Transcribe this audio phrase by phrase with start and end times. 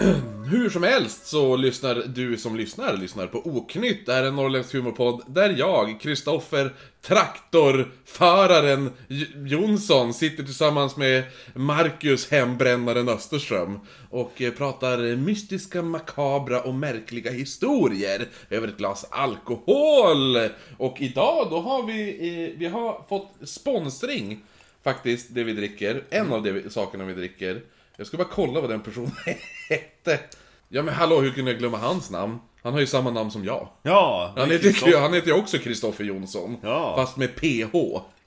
[0.50, 4.06] Hur som helst så lyssnar du som lyssnar, lyssnar på Oknytt.
[4.06, 11.22] Det här är en norrländsk humorpodd där jag, Kristoffer Traktorföraren J- Jonsson, sitter tillsammans med
[11.54, 13.80] Marcus Hembrännaren Österström
[14.10, 20.36] och eh, pratar mystiska, makabra och märkliga historier över ett glas alkohol.
[20.76, 24.40] Och idag då har vi, eh, vi har fått sponsring
[24.84, 26.04] faktiskt, det vi dricker.
[26.10, 27.62] En av de sakerna vi dricker.
[28.00, 29.12] Jag ska bara kolla vad den personen
[29.68, 30.18] hette.
[30.68, 32.38] Ja men hallå, hur kunde jag glömma hans namn?
[32.62, 33.68] Han har ju samma namn som jag.
[33.82, 34.32] Ja!
[34.36, 36.56] Han heter, ju, han heter ju också Kristoffer Jonsson.
[36.62, 36.96] Ja.
[36.96, 37.76] Fast med PH.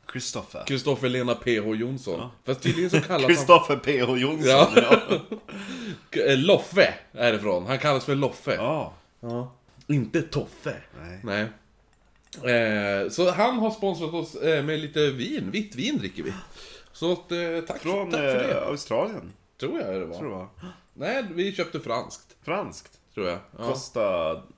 [0.07, 0.63] Kristoffer.
[0.67, 2.29] Kristoffer Lena PH Jonsson.
[2.45, 3.27] Fast tydligen så kallas han...
[3.29, 4.17] Kristoffer P.H.
[4.17, 4.49] Jonsson.
[4.49, 4.69] Ja.
[4.75, 4.99] Ja.
[6.27, 7.65] Eh, Loffe är det från.
[7.67, 8.55] Han kallas för Loffe.
[8.55, 8.93] ja.
[9.87, 10.73] Inte Toffe.
[11.23, 11.45] Nej.
[12.53, 15.51] Eh, så han har sponsrat oss eh, med lite vin.
[15.51, 16.33] Vitt vin dricker vi.
[16.93, 18.61] Så att, eh, tack, Från tack för det.
[18.61, 20.17] eh, Australien, Tror jag det var.
[20.17, 20.49] tror det var.
[20.93, 22.35] Nej, vi köpte franskt.
[22.41, 22.99] Franskt.
[23.13, 23.39] Tror jag.
[23.57, 23.67] Ja.
[23.67, 24.01] Costa...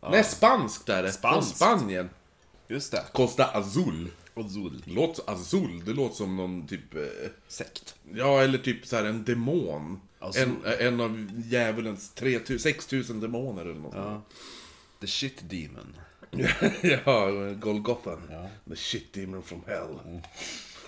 [0.01, 1.11] Ja, Nej, spanskt är det.
[1.11, 1.57] Spanskt.
[1.57, 2.09] Från Spanien.
[2.67, 3.03] just det.
[3.13, 4.11] Costa Azul.
[4.33, 4.83] Azul.
[4.85, 6.95] Låt Azul, det låter som någon typ...
[6.95, 7.01] Eh,
[7.47, 7.95] Sekt.
[8.13, 10.01] ja, eller typ så här en demon.
[10.19, 10.49] Azul.
[10.65, 13.95] En, en av djävulens 3000, 6000 demoner eller något.
[13.95, 14.21] Ja.
[15.01, 15.95] The shit demon.
[17.05, 18.17] ja, Golgotha.
[18.31, 18.47] Ja.
[18.69, 20.21] The shit demon from hell.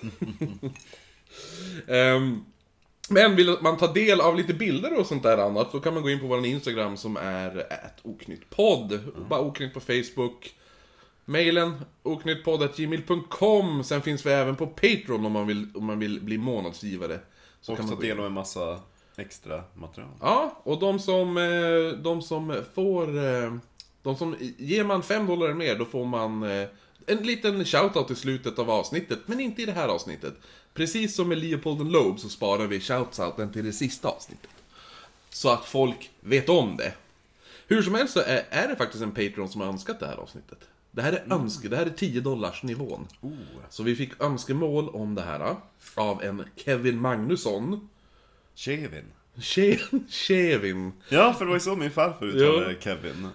[1.88, 2.46] Ehm,
[3.10, 6.04] men vill man ta del av lite bilder och sånt där annat så kan man
[6.04, 7.64] gå in på vår Instagram som är
[8.04, 9.00] oknyttpodd.
[9.30, 10.54] Bara oknytt på Facebook.
[11.26, 16.38] Mailen oknyttpodd.gmail.com Sen finns vi även på Patreon om man vill, om man vill bli
[16.38, 17.20] månadsgivare.
[17.62, 18.80] Så Och kan ta man del av en massa
[19.18, 20.12] extra material.
[20.22, 23.18] Ja, och de som, eh, de som får...
[23.26, 23.54] eh,
[24.02, 26.68] De som, ger man 5 dollar mer, då får man eh,
[27.08, 30.34] en liten shoutout i slutet av avsnittet, men inte i det här avsnittet.
[30.74, 34.50] Precis som med Leopold and Loeb så sparar vi shoutouten till det sista avsnittet.
[35.30, 36.94] Så att folk vet om det.
[37.68, 40.18] Hur som helst så är, är det faktiskt en Patreon som har önskat det här
[40.18, 40.60] avsnittet.
[40.92, 43.08] Det här är önske, det här är 10 dollars nivån.
[43.70, 45.56] Så vi fick önskemål om det här
[45.96, 47.90] av en Kevin Magnusson.
[48.56, 49.06] Kevin.
[49.42, 50.92] Ke- Kevin.
[51.10, 53.28] Ja, för det var ju så min farfar uttalade Kevin.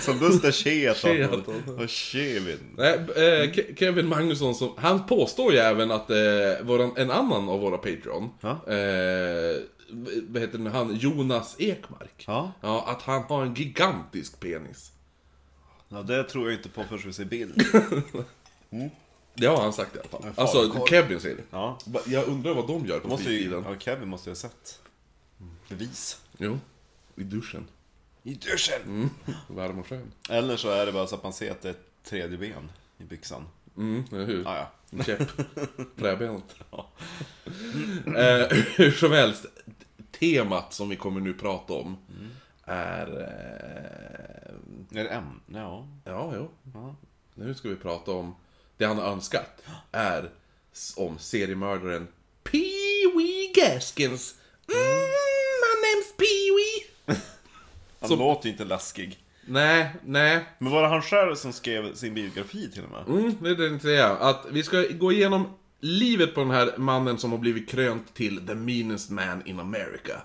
[0.00, 1.42] Som Buster Cheaton
[1.82, 2.58] och, Kevin.
[2.76, 6.16] Nej, eh, Ke- Kevin Magnusson, som, han påstår ju även att eh,
[6.62, 8.50] våran, en annan av våra Patreon, Ja.
[8.50, 9.56] eh,
[10.28, 12.52] vad heter den, han, Jonas Ekmark, Ja.
[12.60, 14.92] ja, att han har en gigantisk penis.
[15.88, 17.62] Ja, det tror jag inte på förrän vi ser bild.
[19.38, 20.32] Det har han sagt i alla fall.
[20.36, 20.86] Alltså.
[20.88, 21.42] Kevin säger det.
[21.50, 21.78] Ja.
[22.06, 23.64] Jag undrar vad de gör på ju, fritiden.
[23.68, 24.80] ja, Kevin måste ju ha sett.
[25.68, 26.20] Bevis.
[26.38, 26.58] Jo,
[27.16, 27.66] i duschen.
[28.22, 28.82] I duschen!
[28.82, 29.10] Mm.
[29.48, 30.12] Varm och skön.
[30.28, 32.70] Eller så är det bara så att man ser att det är ett tredje ben
[32.98, 33.44] i byxan.
[33.76, 34.48] Mm, eller hur?
[34.48, 34.72] Ah, ja.
[34.90, 35.28] En käpp.
[35.98, 36.56] Träbenet.
[38.06, 39.46] eh, hur som helst,
[40.20, 41.96] temat som vi kommer nu prata om
[42.64, 43.06] är...
[43.20, 45.40] Eh, Är det en?
[45.46, 45.86] Ja.
[46.04, 46.50] ja, jo.
[46.74, 46.96] Ja.
[47.34, 48.34] Nu ska vi prata om
[48.76, 49.62] det han har önskat.
[49.92, 50.30] Är
[50.96, 52.08] om seriemördaren
[52.44, 54.34] Pee-Wee Gaskins.
[54.68, 55.15] Mm.
[58.00, 59.18] Han Som- låter ju inte läskig.
[59.48, 60.44] Nej, nej.
[60.58, 63.18] Men var det han själv som skrev sin biografi till och med?
[63.18, 64.08] Mm, det jag tänkte säga.
[64.08, 65.46] Att vi ska gå igenom
[65.80, 70.20] livet på den här mannen som har blivit krönt till the meanest man in America.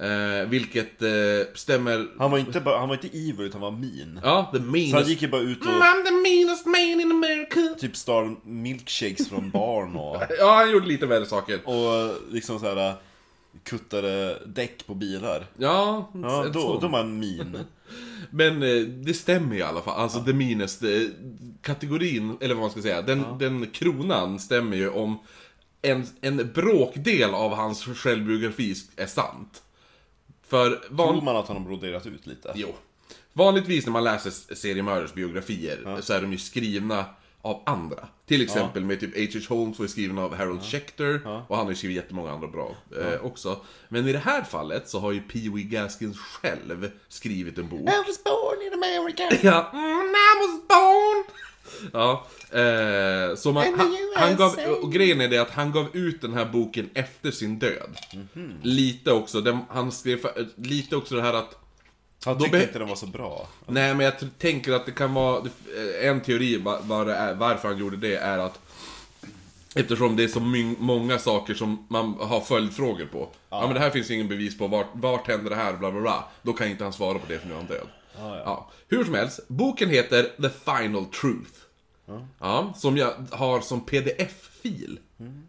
[0.00, 1.08] Eh, vilket eh,
[1.54, 2.06] stämmer...
[2.18, 4.20] Han var inte, bara, han var inte evil utan han var mean.
[4.22, 5.08] Ja, the Så han meanest...
[5.10, 7.74] gick ju bara ut och Mm, I'm the meanest man in America.
[7.80, 11.60] typ stal milkshakes från barn och, Ja, han gjorde lite värre saker.
[11.68, 12.94] och liksom så här
[13.62, 15.46] kuttade däck på bilar.
[15.56, 17.58] Ja, Ja, då, då var han mean.
[18.30, 20.00] Men eh, det stämmer i alla fall.
[20.00, 20.88] Alltså the meanest eh,
[21.60, 25.18] kategorin, eller vad man ska säga, den, den kronan stämmer ju om
[25.82, 29.62] en, en bråkdel av hans självbiografi är sant.
[30.46, 31.14] För van...
[31.14, 32.52] Tror man att han har broderat ut lite?
[32.54, 32.68] Jo.
[33.32, 37.04] Vanligtvis när man läser seriemördares biografier så är de ju skrivna
[37.44, 38.08] av andra.
[38.26, 39.54] Till exempel med typ H.H.
[39.54, 42.76] Holmes var ju skriven av Harold Schechter och han har ju skrivit jättemånga andra bra
[43.00, 43.60] eh, också.
[43.88, 47.80] Men i det här fallet så har ju Pee Wee Gaskins själv skrivit en bok.
[47.80, 49.36] I was born in America.
[49.48, 51.24] Ja, mm, I was born!
[51.92, 52.26] Ja,
[52.58, 56.34] eh, så man, han, han gav, och grejen är det att han gav ut den
[56.34, 57.96] här boken efter sin död.
[58.62, 60.26] Lite också, den, han skrev,
[60.56, 61.63] lite också det här att
[62.24, 63.48] Han tyckte inte den var så bra.
[63.66, 65.40] Nej, men jag tänker att det kan vara...
[65.40, 68.60] det- En teori va- vad det är, varför han gjorde det är att...
[69.76, 70.40] Eftersom det är så
[70.78, 73.28] många saker som man har följdfrågor på.
[73.50, 73.60] Ja.
[73.66, 74.66] men det här finns ingen bevis på.
[74.66, 75.72] Vart, vart händer det här?
[75.72, 76.24] Bla bla bla.
[76.42, 77.86] Då kan inte han svara på det för nu är han död.
[78.18, 81.50] Ja, Hur som helst, boken heter The Final Truth.
[82.40, 82.72] Ja.
[82.76, 84.98] som jag har som pdf-fil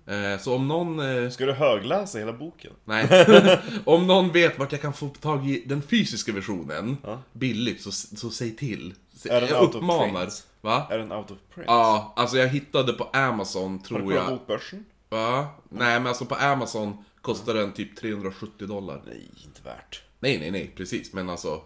[0.05, 0.99] Eh, så om någon...
[1.23, 2.71] Eh, Ska du högläsa hela boken?
[2.85, 3.07] nej.
[3.85, 6.97] om någon vet vart jag kan få tag i den fysiska versionen
[7.33, 8.93] billigt, så, så säg till.
[9.29, 10.19] Är den jag out of uppmanar.
[10.21, 10.47] print?
[10.61, 10.87] Va?
[10.91, 11.65] Är den out of print?
[11.67, 14.27] Ja, alltså jag hittade på Amazon, Har du tror kollat jag.
[14.29, 14.85] bokbörsen?
[15.09, 15.47] Va?
[15.69, 19.01] Nej, men alltså på Amazon kostar den typ 370 dollar.
[19.07, 20.01] Nej, inte värt.
[20.19, 21.13] Nej, nej, nej, precis.
[21.13, 21.61] Men alltså...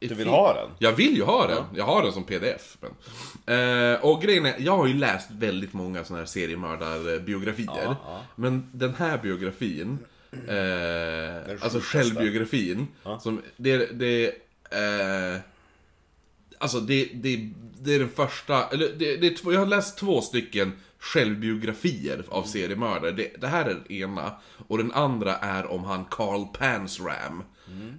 [0.00, 0.70] Du vill ha den?
[0.78, 1.64] Jag vill ju ha den.
[1.74, 2.76] Jag har den som pdf.
[2.80, 3.94] Men.
[3.94, 7.84] Eh, och grejen är, jag har ju läst väldigt många sådana här seriemördarbiografier.
[7.84, 8.22] Ja, ja.
[8.34, 9.98] Men den här biografin,
[10.32, 12.86] eh, alltså självbiografin,
[13.20, 14.26] som, det, det,
[14.70, 15.40] eh,
[16.58, 17.50] alltså det, det,
[17.80, 23.12] det är den första, eller det, det jag har läst två stycken självbiografier av seriemördare.
[23.12, 24.32] Det, det här är den ena,
[24.68, 27.42] och den andra är om han Carl Pansram.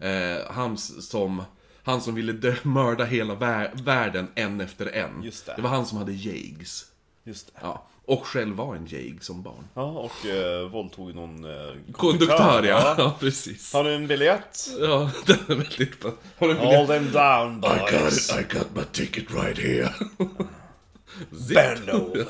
[0.01, 1.43] Eh, han som,
[1.87, 5.23] han som ville dö, mörda hela vär, världen en efter en.
[5.23, 5.53] Just det.
[5.55, 6.85] det var han som hade Jags.
[7.23, 7.53] Just det.
[7.61, 9.67] Ja, och själv var en jag som barn.
[9.73, 12.95] Ja, och eh, våldtog någon eh, Konduktör, ja.
[12.97, 13.15] ja.
[13.19, 13.73] precis.
[13.73, 14.69] Har du en biljett?
[14.79, 16.11] Ja, den är väldigt bra.
[16.37, 16.77] Har du en biljett?
[16.77, 18.29] Hold them down I got boys.
[18.29, 19.93] it, I got my ticket right here.
[21.47, 21.55] Zip.
[21.55, 22.27] Bend over.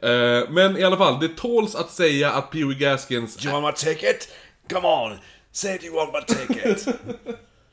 [0.00, 3.36] Eh, men i alla fall, det tåls att säga att Pee Wee Gaskins...
[3.36, 4.28] Do you want my ticket?
[4.70, 5.18] Come on,
[5.52, 6.86] say do you want my ticket?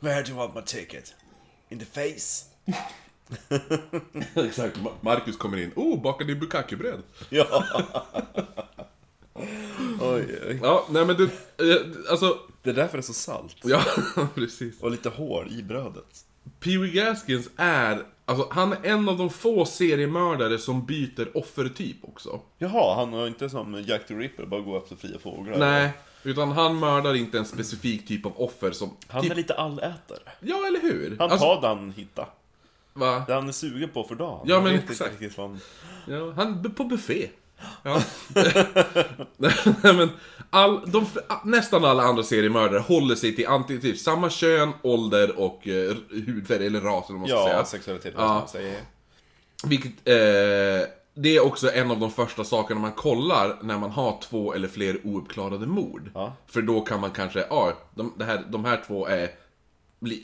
[0.01, 1.13] Where do you want my ticket?
[1.69, 2.45] In the face?
[4.35, 5.71] Exakt, Ma- Marcus kommer in.
[5.75, 7.01] Oh, bakade i bukkake-bröd.
[7.29, 7.63] Ja.
[10.01, 10.59] oj, oj.
[10.63, 11.81] Ja, nej men du, eh,
[12.11, 12.37] alltså...
[12.63, 13.55] Det är därför det är så salt.
[13.63, 13.81] Ja,
[14.35, 14.81] precis.
[14.81, 16.25] Och lite hår i brödet.
[16.59, 21.97] Pee Wee Gaskins är, alltså han är en av de få seriemördare som byter offertyp
[22.01, 22.39] också.
[22.57, 25.57] Jaha, han har inte som Jack the Ripper, bara gå efter fria fåglar.
[25.57, 25.91] Nej,
[26.23, 28.97] utan han mördar inte en specifik typ av offer som...
[29.07, 30.19] Han typ, är lite allätare.
[30.39, 31.15] Ja, eller hur?
[31.19, 32.27] Han Alltså, tar det han hittar.
[32.93, 33.23] va?
[33.27, 34.39] Det han är sugen på för dagen.
[34.45, 35.37] Ja, Han men inte exakt.
[35.37, 35.59] vad han-
[36.07, 37.29] Ja, han på buffé.
[37.83, 38.01] Ja.
[39.81, 40.09] Men
[40.49, 41.05] all, de,
[41.43, 46.65] nästan alla andra seriemördare håller sig till antingen typ samma kön, ålder och eh, hudfärg,
[46.67, 47.65] eller ras eller vad man ska Ja, säga.
[47.65, 48.27] sexualitet, Ja.
[48.27, 48.79] man säger.
[49.65, 54.21] Vilket, eh, det är också en av de första sakerna man kollar när man har
[54.21, 56.11] två eller fler ouppklarade mord.
[56.13, 56.33] Ja.
[56.47, 59.29] För då kan man kanske, ja, de, det här, de här två är,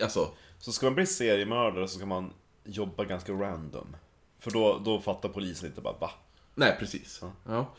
[0.03, 0.29] alltså,
[0.59, 3.95] Så ska man bli seriemördare så ska man jobba ganska random.
[4.39, 6.11] För då, då fattar polisen inte bara va?
[6.55, 7.21] nej precis.
[7.45, 7.75] Ja.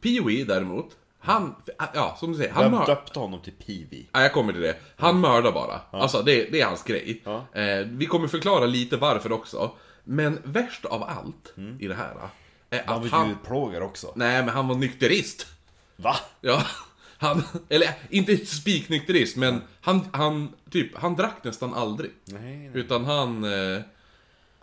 [0.00, 1.54] Pee-Wee däremot, han,
[1.94, 2.86] ja som du säger, han mördar...
[2.86, 4.08] döpte honom till Peewee?
[4.12, 4.76] Ja, jag kommer till det.
[4.96, 5.80] Han mördar bara.
[5.90, 7.22] Alltså, det, det är hans grej.
[7.24, 7.46] Ja.
[7.60, 9.70] Eh, vi kommer förklara lite varför också.
[10.04, 12.14] Men värst av allt i det här
[12.70, 13.28] är Han att var han...
[13.28, 14.12] ju plågare också.
[14.16, 15.46] Nej, men han var nykterist.
[15.96, 16.16] Va?
[16.40, 16.62] Ja,
[17.18, 17.42] han...
[17.68, 22.10] Eller, inte spiknykterist, men han, han, typ, han drack nästan aldrig.
[22.24, 22.70] Nej, nej.
[22.74, 23.44] Utan han...
[23.44, 23.80] Eh,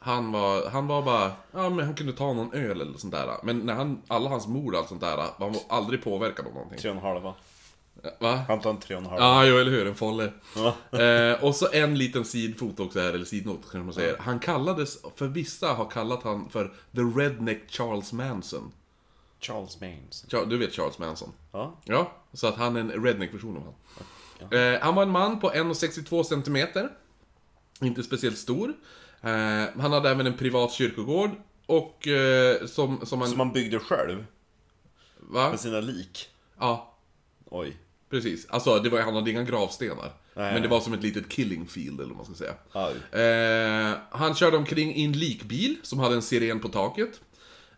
[0.03, 3.37] han var, han var bara, ja men han kunde ta någon öl eller sånt där.
[3.43, 6.53] Men när han, alla hans mord och allt sånt där, han var aldrig påverkad av
[6.53, 6.79] någonting.
[6.79, 7.33] Tre och en halva.
[8.19, 8.41] Va?
[8.47, 9.25] Han tar en tre och en halva.
[9.25, 9.87] Ja, jo, eller hur?
[9.87, 10.31] En folle.
[10.55, 10.99] Ja.
[10.99, 14.17] Eh, och så en liten sidfot också här, eller sidnot kanske man säger.
[14.17, 16.65] Han kallades, för vissa har kallat han för
[16.95, 18.71] The Redneck Charles Manson.
[19.39, 20.29] Charles Manson.
[20.31, 21.33] Ja, Du vet Charles Manson?
[21.51, 21.79] Ja.
[21.83, 23.73] Ja, så att han är en redneck-version av han.
[24.59, 26.87] Eh, han var en man på 1,62 cm.
[27.81, 28.73] Inte speciellt stor.
[29.21, 29.31] Eh,
[29.81, 31.29] han hade även en privat kyrkogård.
[31.65, 33.29] Och eh, som, som han...
[33.29, 34.25] Som man byggde själv?
[35.19, 35.49] va?
[35.49, 36.29] Med sina lik?
[36.59, 36.87] Ja,
[37.53, 37.77] Oj.
[38.11, 38.47] Precis.
[38.49, 40.11] Alltså, det var, han hade inga gravstenar.
[40.33, 40.53] Nej.
[40.53, 42.53] Men det var som ett litet killing field, eller vad man ska säga.
[43.91, 47.21] Eh, han körde omkring i en likbil som hade en siren på taket.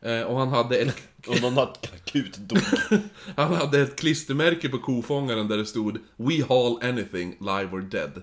[0.02, 0.96] Eh, och han hade, ett,
[1.28, 2.60] Och någon akut dog.
[3.36, 8.22] han hade ett klistermärke på kofångaren där det stod We haul anything, live or dead.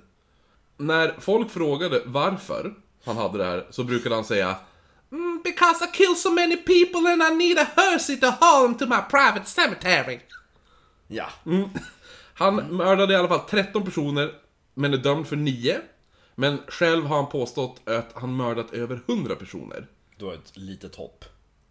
[0.76, 2.74] När folk frågade varför
[3.04, 4.56] han hade det här så brukade han säga
[5.12, 8.78] mm, Because I kill so many people and I need a hearse to haul them
[8.78, 10.18] to my private cemetery.
[11.08, 11.26] Ja.
[12.40, 14.32] Han mördade i alla fall 13 personer,
[14.74, 15.80] men är dömd för 9.
[16.34, 19.86] Men själv har han påstått att han mördat över 100 personer.
[20.16, 21.24] Du har ett litet hopp.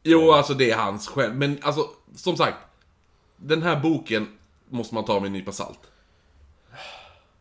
[0.04, 1.36] Jo, alltså det är hans själv.
[1.36, 2.58] Men alltså, som sagt.
[3.38, 4.28] Den här boken
[4.70, 5.80] måste man ta med en nypa salt.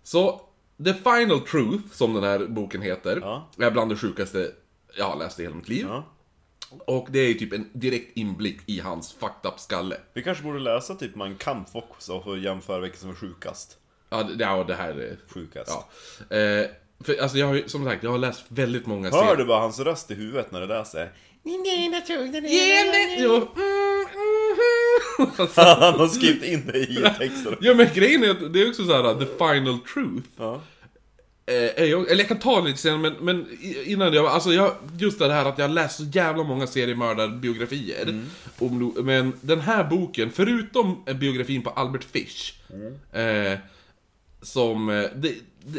[0.02, 0.40] Så,
[0.84, 3.48] The Final Truth, som den här boken heter, Ja.
[3.58, 4.52] är bland det sjukaste
[4.96, 5.86] jag har läst i hela mitt liv.
[5.88, 6.04] Ja.
[6.70, 9.96] Och det är ju typ en direkt inblick i hans fucked up skalle.
[10.14, 13.78] Vi kanske borde läsa typ Man Kampf också att jämföra vilken som är sjukast.
[14.10, 15.16] Ja, det, ja, det här är...
[15.28, 15.72] Sjukast.
[16.28, 16.36] Ja.
[16.36, 16.66] Eh,
[17.04, 19.60] för alltså jag har ju, som sagt, jag har läst väldigt många Hör du bara
[19.60, 21.12] hans röst i huvudet när det läser?
[23.18, 23.48] Jo.
[25.56, 27.56] Han har skrivit in det i texten.
[27.60, 30.28] Ja men grejen är att det är också så här: the final truth.
[30.36, 30.60] Ja.
[31.48, 34.52] Eh, är jag, eller jag kan ta det lite senare, men, men innan jag, alltså
[34.52, 38.24] jag, just det här att jag har läst så jävla många seriemördarbiografier.
[38.58, 42.52] Om, men den här boken, förutom eh, biografin på Albert Fish,
[43.18, 43.58] eh,
[44.42, 45.34] som, eh, det,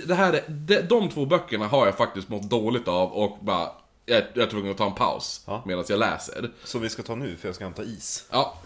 [0.08, 3.70] det här, är- de, de två böckerna har jag faktiskt mått dåligt av och bara,
[4.06, 5.64] jag, jag är tvungen att ta en paus Ja.
[5.66, 6.50] medan jag läser.
[6.64, 8.26] Som vi ska ta nu, för jag ska hämta is.
[8.32, 8.58] Ja,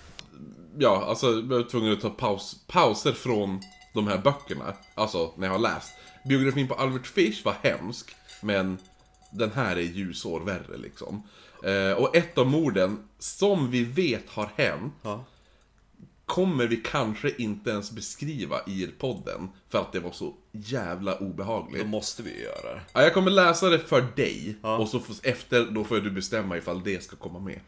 [0.77, 3.61] ja alltså jag var tvungen att ta paus, pauser från
[3.93, 4.73] de här böckerna.
[4.95, 5.93] Alltså, när jag har läst.
[6.25, 8.77] Biografin på Albert Fish var hemsk, men
[9.31, 11.23] den här är ljusår värre liksom.
[11.63, 15.25] Eh, och ett av morden, som vi vet har hänt, Ja.
[16.25, 21.25] kommer vi kanske inte ens beskriva i podden, för att det var så jävla Då
[21.25, 21.85] obehagligt.
[21.87, 22.81] måste vi göra det.
[22.93, 24.77] Ja, jag kommer läsa det för dig, Ja.
[24.77, 27.59] och så får, efter, då får du bestämma ifall det ska komma med.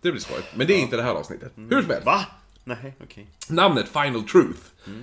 [0.00, 1.52] Det blir skojigt, men det är inte det här avsnittet.
[1.56, 2.06] Hur som helst.
[2.06, 2.26] Va?
[2.64, 3.26] Nej, okej.
[3.48, 4.60] Namnet Final Truth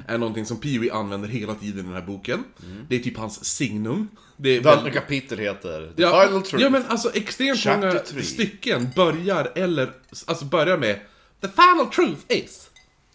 [0.08, 2.44] är någonting som Pee-Wee använder hela tiden i den här boken.
[2.90, 4.10] Det är typ hans signum.
[4.38, 6.64] Det är Det andra väl- kapitel heter The ja, Final Truth.
[6.64, 8.24] Ja men alltså extremt Chapter många three.
[8.24, 9.92] stycken börjar eller,
[10.26, 11.00] alltså börjar med
[11.42, 12.70] The final truth is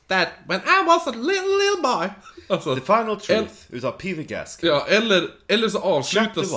[0.08, 2.08] that when I was a little little boy.
[2.48, 4.22] Alltså, The Final Truth, utav P.V.
[4.22, 4.68] Gaskin.
[4.68, 6.52] ja, eller, eller så Chapter avslutas...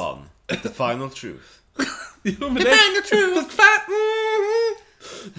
[0.47, 1.45] 1, The Final Truth.
[2.23, 2.61] Jo, men det...
[2.61, 3.33] final truth!
[3.33, 4.14] The fa- mm.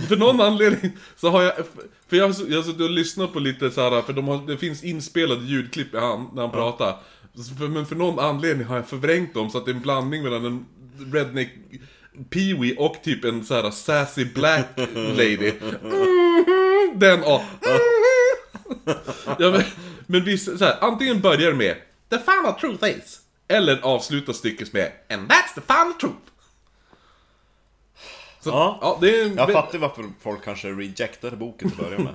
[0.08, 1.52] För någon anledning så har jag,
[2.08, 4.56] för jag jag har suttit och lyssnat på lite så här, för de har, det
[4.56, 6.96] finns inspelade ljudklipp i han, när han pratar.
[7.34, 9.80] Så för, men för någon anledning har jag förvrängt dem så att det är en
[9.80, 10.66] blandning mellan en
[11.12, 11.48] redneck
[12.30, 15.52] Pee-Wee och typ en så här sassy black lady.
[15.82, 17.42] Mm, den och...
[19.38, 19.62] Ja, men,
[20.06, 21.76] men visst, så här, antingen börjar med
[22.08, 26.35] The final truth is Eller avslutar stycket med And that's the final truth
[28.50, 28.78] så, Ja.
[28.80, 32.14] ja, det är en, Jag fattar varför folk kanske rejectade boken till att börja med.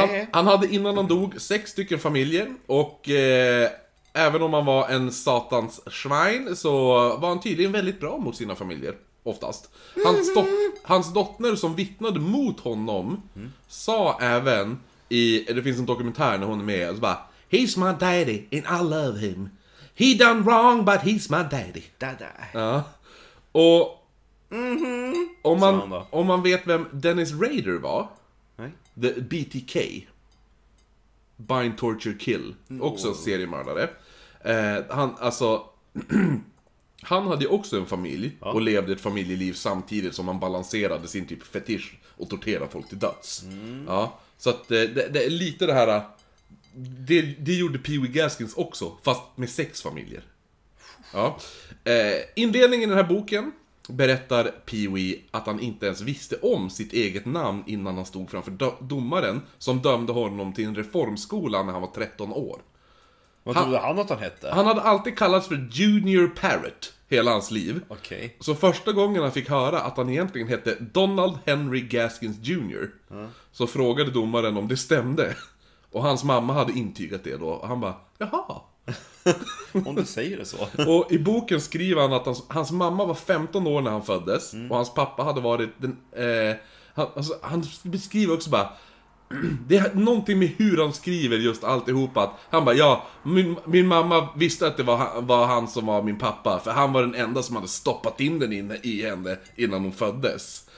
[0.00, 0.26] han, Yeah.
[0.32, 3.70] han hade innan han dog sex stycken familjer och eh,
[4.12, 6.72] Även om han var en satans schwein så
[7.16, 9.70] var han tydligen väldigt bra mot sina familjer Oftast
[10.04, 10.46] Hans, dot,
[10.82, 13.22] hans dotter som vittnade mot honom
[13.68, 17.18] Sa även i, det finns en dokumentär när hon är med, så bara
[17.50, 19.48] He's my daddy and I love him
[19.94, 22.26] He done wrong but he's my daddy Dada.
[22.52, 22.82] Ja.
[23.52, 24.02] Och...
[25.42, 28.08] Om, Sa han man, om man vet vem Dennis Rader var,
[28.56, 28.70] Nej.
[29.00, 29.76] the BTK,
[31.36, 33.90] Bind Torture Kill, också en seriemördare.
[34.40, 35.64] Eh, han, alltså...
[37.02, 41.26] han hade ju också en familj och levde ett familjeliv samtidigt som han balanserade sin
[41.26, 43.44] typ fetisch och torterade folk till döds.
[43.86, 46.02] Ja, så att eh, det, det är lite det här...
[46.78, 50.22] Det, det gjorde Pee Wee Gaskins också, fast med sex familjer.
[51.12, 51.38] Ja.
[51.84, 53.52] Eh, inledningen i den här boken
[53.88, 58.50] berättar Pee-Wee att han inte ens visste om sitt eget namn innan han stod framför
[58.50, 62.60] do- domaren som dömde honom till en reformskola när han var 13 år.
[63.42, 64.50] Vad Han- trodde han att han hette?
[64.54, 67.80] Han hade alltid kallats för Junior Parrot hela hans liv.
[67.88, 68.36] Okej.
[68.40, 72.90] Så första gången han fick höra att han egentligen hette Donald Henry Gaskins Jr.
[73.52, 75.36] Så frågade domaren om det stämde.
[75.92, 77.48] Och hans mamma hade intygat det då.
[77.48, 78.60] Och han bara, jaha.
[79.86, 80.68] Om du säger det så.
[80.86, 84.52] Och i boken skriver han att hans, hans mamma var 15 år när han föddes.
[84.70, 85.96] Och hans pappa hade varit den...
[86.12, 86.56] Eh,
[86.94, 88.68] han, alltså, han beskriver också bara...
[89.68, 92.22] Det är någonting med hur han skriver just alltihopa.
[92.22, 95.86] Att Han bara ja, min, min mamma visste att det var han, var han som
[95.86, 96.60] var min pappa.
[96.64, 99.92] För han var den enda som hade stoppat in den in, i henne innan hon
[99.92, 100.70] föddes.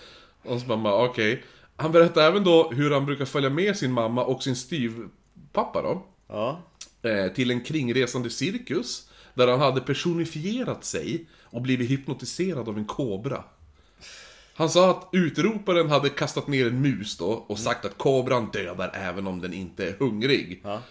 [0.44, 1.44] Och så bara okej.
[1.76, 6.02] Han berättar även då hur han brukar följa med sin mamma och sin styvpappa då.
[6.28, 6.60] Ja.
[7.08, 12.84] Eh, till en kringresande cirkus där han hade personifierat sig och blivit hypnotiserad av en
[12.84, 13.44] kobra.
[14.54, 18.90] Han sa att utroparen hade kastat ner en mus då och sagt att kobran dödar
[18.94, 20.60] även om den inte är hungrig.
[20.64, 20.82] Ja.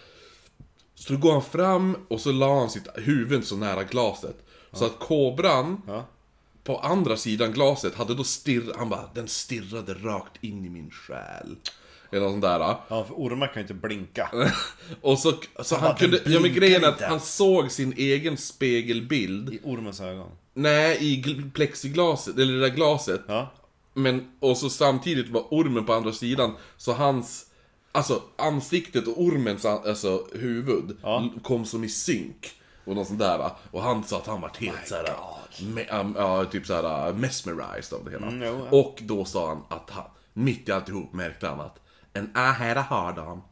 [0.94, 4.36] Så då går han fram och så la han sitt huvud så nära glaset.
[4.72, 6.06] Så att kobran Ja.
[6.64, 10.90] på andra sidan glaset hade då stirrat, han bara den stirrade rakt in i min
[10.90, 11.56] själ.
[12.10, 12.58] Eller något sånt där.
[12.60, 14.30] Ja, för ormar kan ju inte blinka.
[15.02, 18.36] Och så, så han bara, kunde, ja men grejen är att han såg sin egen
[18.36, 20.30] spegelbild I ormens ögon.
[20.54, 23.52] Nej, i gl- plexiglaset, eller det där glaset Ja.
[23.94, 27.46] Men, och så samtidigt var ormen på andra sidan Så hans,
[27.92, 31.28] alltså ansiktet och ormens alltså, huvud Ja.
[31.42, 32.50] kom som i synk
[32.84, 35.08] Och något sånt där Och han sa att han var helt såhär,
[35.74, 38.50] me, um, ja, typ såhär mesmerized av det hela Mm, ja.
[38.70, 41.78] Och då sa han att han, mitt i alltihop märkte han att
[42.18, 43.42] And I had a hard on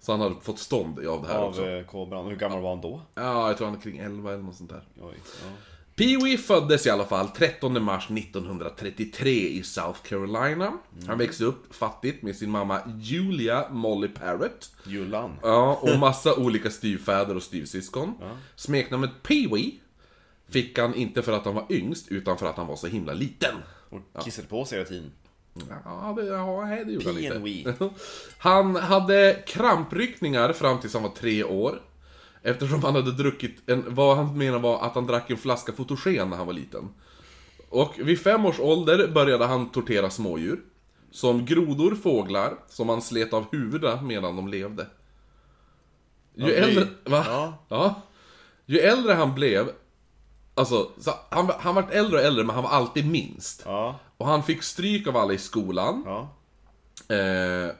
[0.00, 2.26] Så han hade fått stånd av det här också Av eh, kobran.
[2.26, 3.02] Hur gammal var han då?
[3.14, 4.82] Ja, jag tror han är kring 11 eller något sånt där.
[5.00, 5.14] Oj.
[5.16, 5.50] Ja.
[5.96, 10.72] Pee-Wee föddes i alla fall 13 mars 1933 i South Carolina.
[11.06, 14.70] Han växte upp fattigt med sin mamma Julia Molly Parrott.
[14.86, 15.38] Jullan.
[15.42, 18.14] Ja, och massa olika styvfäder och styvsyskon.
[18.56, 19.72] Smeknamnet Pee-Wee
[20.48, 23.12] fick han inte för att han var yngst, utan för att han var så himla
[23.12, 23.54] liten.
[23.88, 25.12] Och kissade på sig hela tiden.
[25.84, 27.16] Ja, det, ja, det gjorde han.
[27.16, 27.90] Pee-Wee.
[28.38, 31.82] Han hade krampryckningar fram tills han var tre år.
[32.42, 36.30] Eftersom han hade druckit en, vad han menar var att han drack en flaska fotogen
[36.30, 36.88] när han var liten.
[37.68, 40.60] Och vid fem års ålder började han tortera smådjur.
[41.10, 44.86] Som grodor, fåglar, som han slet av huvudena medan de levde.
[46.34, 46.86] Ju är- äldre...
[47.04, 47.24] Va?
[47.26, 47.58] ja.
[47.68, 48.02] ja.
[48.66, 49.70] Ju äldre han blev...
[50.54, 53.62] Alltså, så han, han var äldre och äldre men han var alltid minst.
[53.64, 53.98] Ja.
[54.20, 56.02] Och han fick stryk av alla i skolan.
[56.06, 56.28] Ja.
[57.16, 57.70] Eh,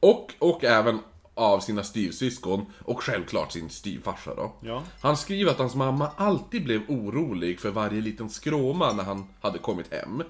[0.00, 0.98] och, och även
[1.34, 4.52] av sina styvsyskon och självklart sin styvfarsa då.
[4.60, 4.82] Ja.
[5.00, 9.58] Han skriver att hans mamma alltid blev orolig för varje liten skråma när han hade
[9.58, 10.22] kommit hem.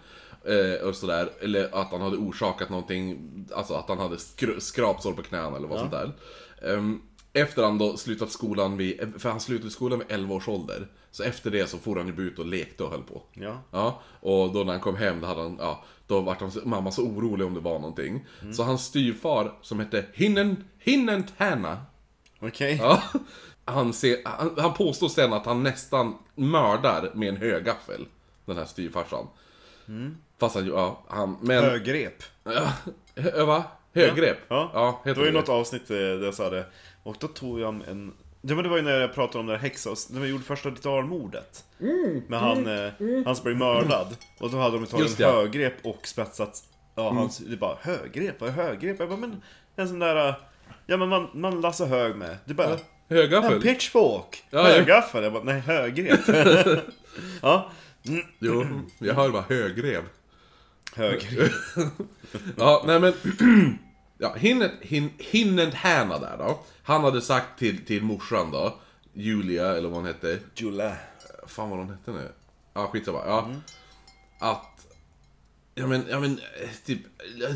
[0.45, 3.19] Eh, och sådär, eller att han hade orsakat någonting,
[3.55, 6.13] alltså att han hade skr- skrapsår på knäna eller vad sånt där.
[6.75, 10.89] Ehm, efter han då slutat skolan vid, för han slutade skolan vid 11 års ålder.
[11.13, 13.23] Så efter det så for han ju ut och lekte och höll på.
[13.33, 13.63] Ja.
[13.71, 16.91] Ja, och då när han kom hem, då hade han, ja, då vart hans mamma
[16.91, 18.27] så orolig om det var någonting.
[18.55, 21.83] Så hans styvfar, som hette Hinnen, Hinnen Hanna,
[22.41, 22.77] Okej.
[22.83, 23.03] ja,
[23.65, 28.07] han, ser, han, han påstår sen att han nästan mördar med en högaffel,
[28.45, 29.27] den här styvfarsan.
[30.41, 31.65] Fast han, ja, han, men...
[31.65, 32.23] Högrep.
[32.45, 32.73] Ja,
[33.17, 33.65] hö, va?
[33.95, 34.39] Högrepp?
[34.49, 34.71] Ja.
[34.75, 35.39] ja Det heter var ju det.
[35.41, 36.67] något avsnitt eh, där jag sa det.
[37.03, 38.13] Och då tog jag en...
[38.45, 39.91] Ja men det var ju när jag pratade om det här häxa...
[40.11, 41.65] När vi gjorde första ritualmordet.
[42.29, 42.93] Med han, eh,
[43.25, 44.17] han som blev mördad.
[44.39, 46.63] Och då hade de tagit en högrep och spetsat...
[46.95, 48.97] Ja, hans, det bara högrep, vad är högrep?
[49.01, 49.43] Jag bara, men
[49.77, 50.29] en sån där...
[50.29, 50.35] eh,
[50.87, 52.37] Ja men man, man lassar hög med.
[52.45, 52.71] Det bara...
[52.73, 52.79] En
[53.17, 53.63] Högaffel?
[53.63, 54.45] pitchfork!
[54.51, 54.77] Ja, ja.
[54.77, 55.23] Högaffel!
[55.25, 56.21] Jag bara, nej högrep.
[57.43, 57.71] ja,
[58.39, 58.65] Jo,
[58.99, 60.03] jag hör bara högrev.
[60.97, 61.53] högrep.
[62.57, 63.13] Ja, nej men...
[64.23, 66.61] ja, Hinnen, hin, Hinnen Hanna där då.
[66.83, 68.79] Han hade sagt till, till morsan då,
[69.13, 70.39] Julia, eller vad hon hette.
[70.55, 70.97] Jula.
[71.47, 72.29] Fan vad hon hette nu.
[72.75, 73.23] Ja, skitsamma.
[73.27, 73.51] Ja.
[74.39, 74.87] Att...
[75.75, 77.01] Ja men, ja men, eh, typ,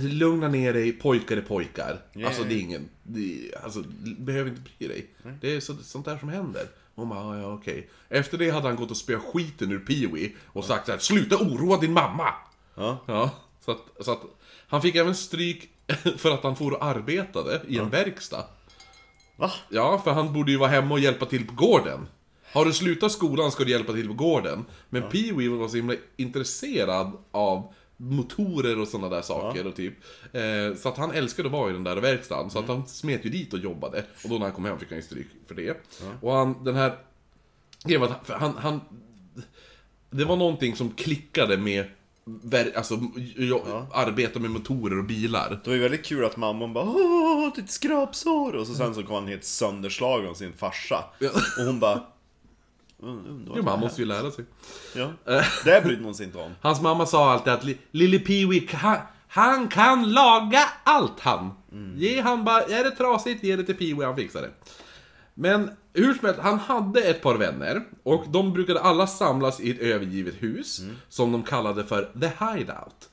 [0.01, 2.01] lugna ner dig, pojkar är pojkar.
[2.13, 3.85] Ja, alltså det är ingen, det, alltså,
[4.19, 5.07] behöver inte bry dig.
[5.41, 6.67] Det är så, sånt där som händer.
[6.95, 7.91] Hon bara, ja, okej.
[8.09, 11.37] Efter det hade han gått och spöat skiten ur Pee-Wee och sagt så här, sluta
[11.37, 12.35] oroa din mamma!
[12.75, 13.05] Ja.
[13.07, 13.31] Ja,
[13.65, 14.23] så att, så att
[14.69, 15.71] han fick även stryk
[16.17, 18.45] för att han for och arbetade i en verkstad.
[19.37, 19.53] Va?
[19.69, 22.09] Ja, för han borde ju vara hemma och hjälpa till på gården.
[22.53, 24.65] Har du slutat skolan ska du hjälpa till på gården.
[24.89, 29.95] Men Pee-Wee var så himla intresserad av motorer och sådana där saker och typ.
[30.33, 32.51] Eh, så att han älskade att vara i den där verkstaden.
[32.51, 34.05] Så att han smet ju dit och jobbade.
[34.25, 35.77] Och då när han kom hem fick han ju stryk för det.
[36.21, 36.99] Och han, den här...
[37.85, 38.81] Det var, för han, han...
[40.11, 41.85] Det var någonting som klickade med...
[42.77, 43.01] Alltså,
[43.37, 43.63] jo,
[43.95, 45.61] arbeta med motorer och bilar.
[45.65, 48.53] Det var ju väldigt kul att mamman bara Åh, ditt skrapsår!
[48.53, 51.05] Och så sen så kom han helt sönderslagen av sin farsa.
[51.19, 51.31] Ja.
[51.59, 52.01] Och hon bara
[53.03, 54.45] "Mm, Jo, man är." måste ju lära sig.
[54.95, 55.11] Ja.
[55.65, 56.51] Det brydde hon sig inte om.
[56.61, 58.97] Hans mamma sa alltid att li- lille Pee-Wee, han,
[59.29, 61.51] han kan laga allt han.
[61.97, 64.51] Ge han bara, är det trasigt, ge det till Pee-Wee, han fixar det.
[65.39, 69.71] Men hur som helst, han hade ett par vänner och de brukade alla samlas i
[69.71, 73.09] ett övergivet hus som de kallade för The Hideout.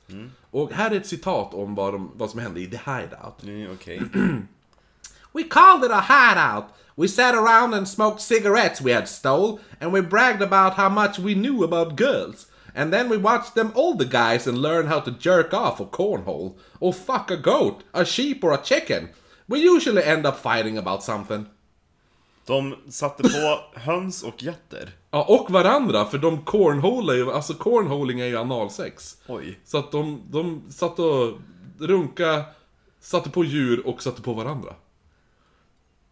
[0.50, 3.42] Och här är ett citat om vad, de, vad som hände i The Hideout.
[3.42, 4.02] Mm, Okej.
[5.32, 6.64] We called it a hideout.
[6.96, 11.18] We sat around and smoked cigarettes we had stole, and we bragged about how much
[11.18, 12.46] we knew about girls.
[12.74, 16.54] And then we watched them older guys and learned how to jerk off or cornhole,
[16.78, 19.08] or fuck a goat, a sheep, or a chicken.
[19.48, 21.46] We usually end up fighting about something.
[22.46, 24.90] De satte på höns och getter.
[25.10, 29.16] Ja, och varandra, för de cornholar ju, alltså cornholing är ju analsex.
[29.26, 29.58] Oj.
[29.64, 31.38] Så att de, de satt och
[31.78, 32.44] runka,
[33.00, 34.74] satte på djur och satte på varandra.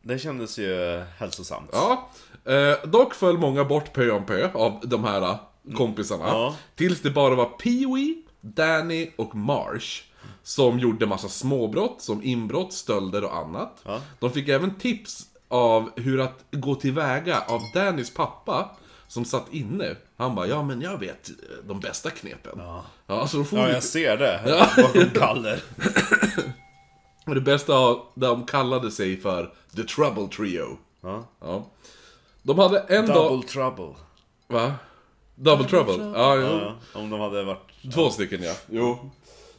[0.03, 1.71] Det kändes ju hälsosamt.
[1.73, 2.11] Ja,
[2.45, 5.37] eh, dock föll många bort pö om pö av de här eh,
[5.77, 6.27] kompisarna.
[6.27, 6.57] Ja.
[6.75, 10.03] Tills det bara var Pee-Wee, Danny och Marsh.
[10.42, 13.81] Som gjorde massa småbrott, som inbrott, stölder och annat.
[13.85, 14.01] Ja.
[14.21, 18.71] De fick även tips av hur att gå tillväga av Dannys pappa.
[19.09, 19.97] Som satt inne.
[20.17, 21.35] Han bara, ja men jag vet eh,
[21.69, 22.61] de bästa knepen.
[23.07, 23.27] Ja.
[23.27, 24.41] så de for Ja, jag ser det.
[24.77, 25.62] Bakom galler.
[27.27, 30.79] Och det bästa av, de kallade sig för The Trouble Trio.
[31.01, 31.25] Ja.
[31.41, 31.67] Ja.
[32.43, 33.17] De hade en dag...
[33.17, 33.95] Double trouble.
[34.49, 34.75] Va?
[35.35, 36.12] Double Trouble?
[36.15, 36.43] Ja, jo.
[36.43, 37.93] Ja, om de hade varit...
[37.95, 38.55] Två stycken ja.
[38.71, 39.11] Jo.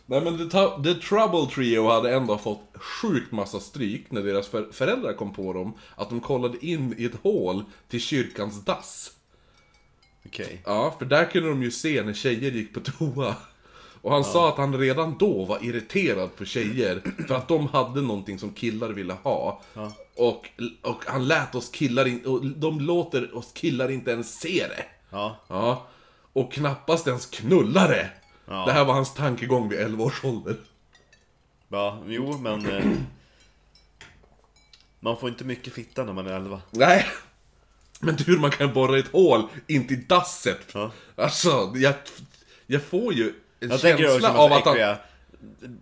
[0.06, 4.72] Nej men The, The Trouble Trio hade ändå fått sjukt massa stryk när deras för-
[4.72, 9.12] föräldrar kom på dem att de kollade in i ett hål till kyrkans dass.
[10.26, 10.62] Okej.
[10.66, 13.36] Ja, för där kunde de ju se när tjejer gick på toa.
[14.02, 18.02] Och han sa att han redan då var irriterad på tjejer, för att de hade
[18.02, 19.62] någonting som killar ville ha.
[20.16, 20.50] Och,
[20.82, 24.86] och han lät oss killar in, och de låter oss killar inte ens se det.
[25.10, 25.36] Ja.
[25.48, 25.88] Ja.
[26.34, 28.10] Och knappast ens knulla det.
[28.46, 28.66] Ja.
[28.66, 30.56] Det här var hans tankegång vid 11 års ålder.
[31.70, 32.66] Ja, jo men...
[32.70, 32.86] Eh,
[35.00, 36.62] man får inte mycket fitta när man är 11.
[36.72, 37.06] Nej.
[38.00, 40.68] Men hur man kan borra ett hål in till dasset.
[40.74, 40.92] Ja.
[41.16, 41.94] Alltså, jag,
[42.68, 44.74] jag får ju en Jag känsla av att han...
[44.74, 44.98] äckliga,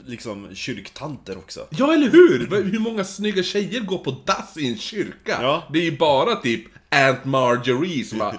[0.05, 1.67] liksom, kyrktanter också.
[1.69, 2.63] Ja, eller hur?
[2.71, 5.39] Hur många snygga tjejer går på dass i en kyrka?
[5.41, 5.63] Ja.
[5.73, 8.37] Det är ju bara typ Aunt Marjorie som bara...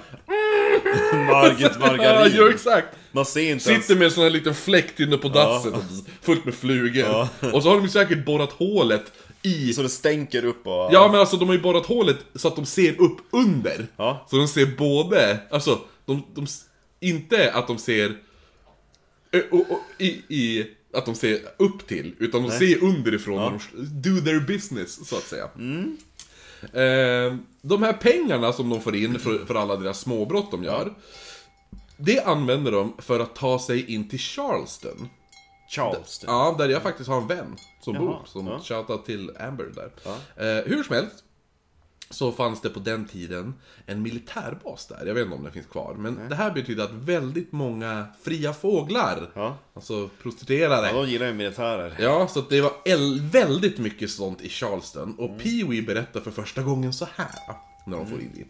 [1.27, 2.37] Margit Ja, Margarin.
[2.37, 2.89] ja, exakt.
[3.13, 3.83] Man ser inte ens...
[3.83, 5.75] Sitter med en sån här liten fläkt inne på dasset,
[6.23, 7.29] fullt med flugor.
[7.53, 9.73] Och så har de ju säkert borrat hålet i...
[9.73, 10.89] Så det stänker upp och...
[10.93, 13.87] Ja men alltså de har ju borrat hålet så att de ser upp under.
[13.97, 14.27] Ja.
[14.31, 16.47] Så de ser både, alltså, de, de,
[17.01, 18.17] inte att de ser
[19.51, 24.11] och, och, i, i, att de ser upp till, utan de ser underifrån när de
[24.11, 25.49] do their business, så att säga.
[26.62, 30.94] Eh, de här pengarna som de får in för, för alla deras småbrott de gör,
[31.96, 35.09] det använder de för att ta sig in till Charleston.
[35.68, 36.25] Charles.
[36.27, 38.20] Ja, där jag faktiskt har en vän som Jaha, bor.
[38.25, 38.61] Som ja.
[38.61, 39.90] shoutout till Amber där.
[40.37, 41.25] Eh, hur som helst.
[42.12, 43.55] Så fanns det på den tiden
[43.87, 45.07] en militärbas där.
[45.07, 45.94] Jag vet inte om den finns kvar.
[45.98, 49.57] Men det här betyder att väldigt många fria fåglar, Ja.
[49.75, 50.87] alltså prostituerade.
[50.88, 51.96] Ja, de gillar ju militärer.
[51.98, 52.72] Ja, så det var
[53.31, 55.14] väldigt mycket sånt i Charleston.
[55.18, 55.38] Och Mm.
[55.40, 57.31] Pee-Wee berättar för första gången så här
[57.87, 58.48] när de får in dit.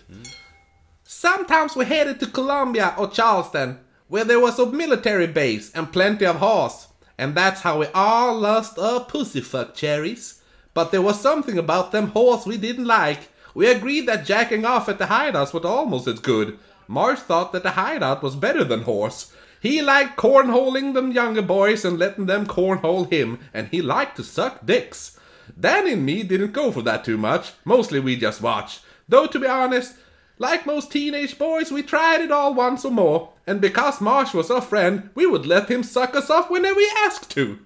[1.07, 3.75] Sometimes we headed to Columbia or Charleston,
[4.09, 6.87] where there was a military base and plenty of horse.
[7.19, 10.35] And that's how we all lost our pussyfuck cherries.
[10.75, 13.21] But there was something about them horse we didn't like.
[13.55, 16.59] We agreed that jacking off at the hideouts was almost as good.
[16.89, 19.33] Mars thought that the hideout was better than horse.
[19.61, 24.25] He liked cornholing them younger boys and letting them cornhole him, and he liked to
[24.25, 25.19] suck dicks.
[25.59, 27.53] Danny and me didn't go for that too much.
[27.65, 28.81] Mostly we just watched.
[29.09, 29.95] Though to be honest,
[30.39, 33.31] like most teenage boys, we tried it all once or more.
[33.47, 36.89] And because Marsh was our friend, we would let him suck us off whenever he
[37.05, 37.59] asked to.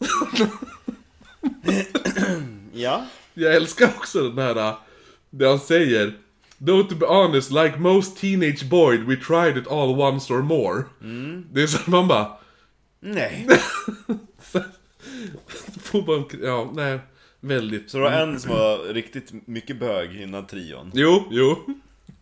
[2.72, 3.06] Ja.
[3.38, 4.74] Jag älskar också den här, äh,
[5.30, 6.12] det han säger.
[6.66, 10.84] Though to be honest, like most teenage boys, we tried it all once or more.
[11.52, 12.28] Det är så man bara...
[13.00, 13.46] Nej.
[16.06, 16.98] Bara, ja, nej.
[17.40, 17.90] Väldigt...
[17.90, 20.90] Så det var en som var riktigt mycket bög innan trion.
[20.94, 21.56] Jo, jo.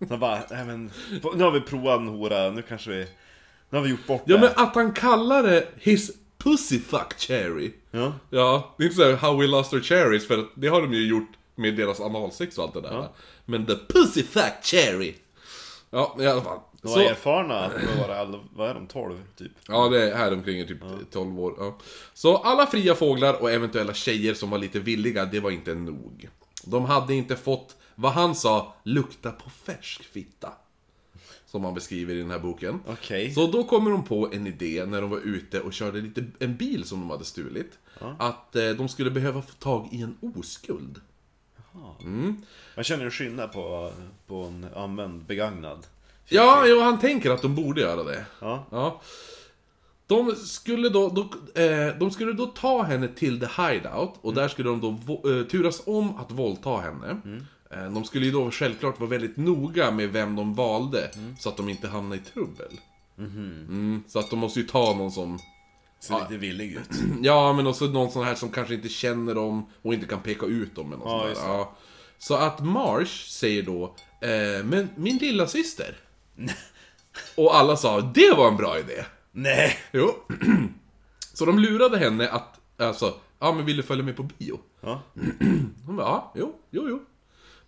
[0.08, 0.90] Så bara, nej men,
[1.34, 3.06] nu har vi provat en hora, nu kanske vi...
[3.70, 4.40] Nu har vi gjort bort Ja det.
[4.40, 7.72] men att han kallar det his pussyfuck cherry.
[7.90, 8.12] Ja.
[8.30, 10.92] Ja, det är inte såhär how we lost our cherries, för att det har de
[10.92, 13.08] ju gjort med deras analsex och allt det där.
[13.44, 15.14] Men the pussyfuck cherry.
[15.90, 16.58] Ja, i alla fall.
[16.82, 19.52] De var Så, erfarna, vad var det, vad är de, 12 typ?
[19.68, 20.78] ja, det är här omkring typ
[21.12, 21.54] 12 år.
[21.58, 21.78] Ja.
[22.14, 26.28] Så alla fria fåglar och eventuella tjejer som var lite villiga, det var inte nog.
[26.64, 30.52] De hade inte fått, vad han sa, lukta på färsk fitta.
[31.54, 32.80] Som han beskriver i den här boken.
[32.86, 33.34] Okej.
[33.34, 36.56] Så då kommer de på en idé när de var ute och körde lite, en
[36.56, 37.78] bil som de hade stulit.
[38.18, 41.00] Att eh, de skulle behöva få tag i en oskuld.
[42.74, 43.92] Man känner en skillnad på,
[44.26, 45.86] på en använd, begagnad.
[46.28, 48.24] Ja, jo, han tänker att de borde göra det.
[48.40, 48.66] Ja.
[48.70, 49.00] Ja.
[50.06, 51.20] De skulle då, då,
[51.62, 55.46] eh, de skulle då ta henne till the hideout och där skulle de då eh,
[55.46, 57.08] turas om att våldta henne.
[57.08, 57.42] Eh,
[57.82, 61.68] de skulle ju då självklart vara väldigt noga med vem de valde så att de
[61.68, 62.80] inte hamnar i trubbel.
[63.18, 65.38] Mm, så att de måste ju ta någon som
[66.00, 66.90] Ser lite villig ut.
[67.22, 70.46] Ja, men också någon sån här som kanske inte känner dem och inte kan peka
[70.46, 71.42] ut dem eller något Ja.
[71.46, 71.76] Ja.
[72.18, 75.96] Så att Marsh säger då, eh, men min lilla syster.
[77.34, 79.04] och alla sa, det var en bra idé.
[79.32, 79.76] Nej!
[79.92, 80.14] Jo.
[81.34, 84.60] Så de lurade henne att, alltså, ja men vill du följa med på bio?
[84.80, 85.02] Ja.
[85.86, 87.02] Hon bara, ja, jo, jo, jo.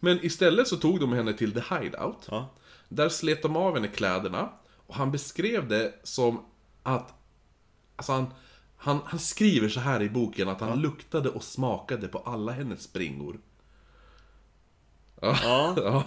[0.01, 2.29] Men istället så tog de henne till the hideout.
[2.31, 2.49] Ja.
[2.89, 4.49] Där slet de av henne kläderna.
[4.87, 6.45] Och han beskrev det som
[6.83, 7.15] att...
[7.97, 8.35] Alltså han,
[8.77, 12.83] han, han skriver så här i boken att han luktade och smakade på alla hennes
[12.83, 13.41] springor.
[15.21, 15.75] Ja.
[15.77, 16.05] Ja.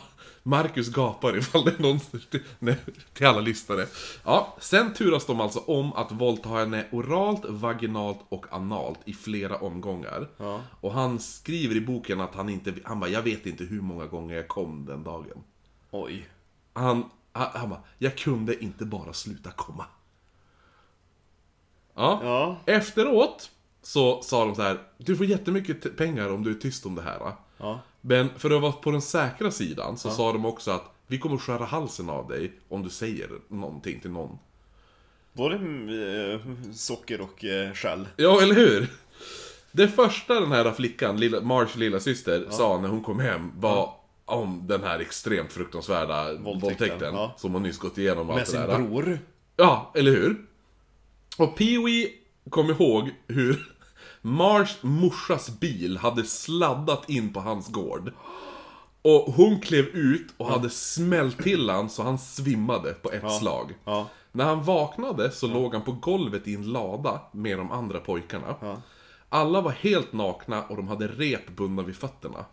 [0.50, 2.78] Marcus gapar ifall det är någon till, nej,
[3.14, 3.86] till alla lyssnare.
[4.24, 9.58] Ja, sen turas de alltså om att våldta henne oralt, vaginalt och analt i flera
[9.58, 10.30] omgångar.
[10.38, 10.62] Ja.
[10.82, 14.06] Och han skriver i boken att han inte, han bara, jag vet inte hur många
[14.06, 15.44] gånger jag kom den dagen.
[15.92, 16.30] Oj.
[16.74, 19.86] Han, han, bara, jag kunde inte bara sluta komma.
[21.96, 22.20] Ja.
[22.24, 22.58] Ja.
[22.66, 26.96] Efteråt så sa de så här, du får jättemycket pengar om du är tyst om
[26.96, 27.20] det här.
[27.20, 27.80] va?" Ja.
[28.02, 31.38] Men för att vara på den säkra sidan så sa de också att Vi kommer
[31.38, 34.40] skära halsen av dig om du säger någonting till någon.
[35.34, 36.40] Både eh,
[36.74, 38.08] socker och eh, skäll.
[38.16, 38.88] Ja, eller hur?
[39.72, 43.94] Det första den här flickan, lilla, Mars lilla syster sa när hon kom hem var
[44.26, 47.36] om den här extremt fruktansvärda våldtäkten, ja.
[47.38, 49.20] som hon nyss gått igenom Med sin bror.
[49.56, 50.46] Ja, eller hur?
[51.38, 52.08] Och Pee-Wee
[52.50, 53.72] kom ihåg hur
[54.22, 58.12] Mars morsas bil hade sladdat in på hans gård.
[59.02, 63.74] Och hon klev ut och hade smällt till han så han svimmade på ett slag.
[64.32, 68.56] När han vaknade så låg han på golvet i en lada med de andra pojkarna.
[69.30, 72.46] Alla var helt nakna och de hade rep bundna vid fötterna.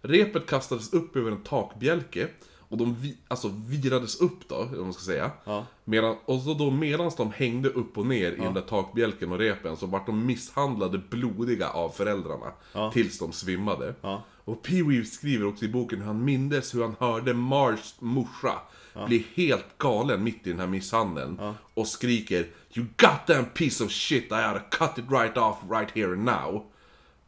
[0.00, 2.28] Repet kastades upp över en takbjälke
[2.74, 5.30] och de vi, alltså virades upp då, om man ska säga.
[5.44, 5.66] Ja.
[5.84, 9.38] Medan, och så då medans de hängde upp och ner i den där takbjälken och
[9.38, 12.52] repen så vart de misshandlade blodiga av föräldrarna.
[12.92, 13.94] Tills de svimmade.
[14.00, 14.22] Ja.
[14.44, 18.54] Och Pee-Wee skriver också i boken hur han mindes hur han hörde Mars morsa
[19.06, 21.54] bli helt galen mitt i den här misshandeln.
[21.74, 26.16] Och skriker You goddamn piece of shit, I oughta cut it right off right here
[26.16, 26.64] now.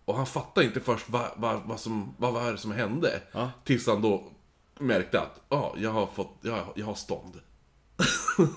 [0.05, 3.21] Och han fattar inte först vad, vad, vad, som, vad var det som hände.
[3.65, 4.33] Tills han då
[4.79, 7.41] märkte att, ja, jag har fått, jag, jag har stånd.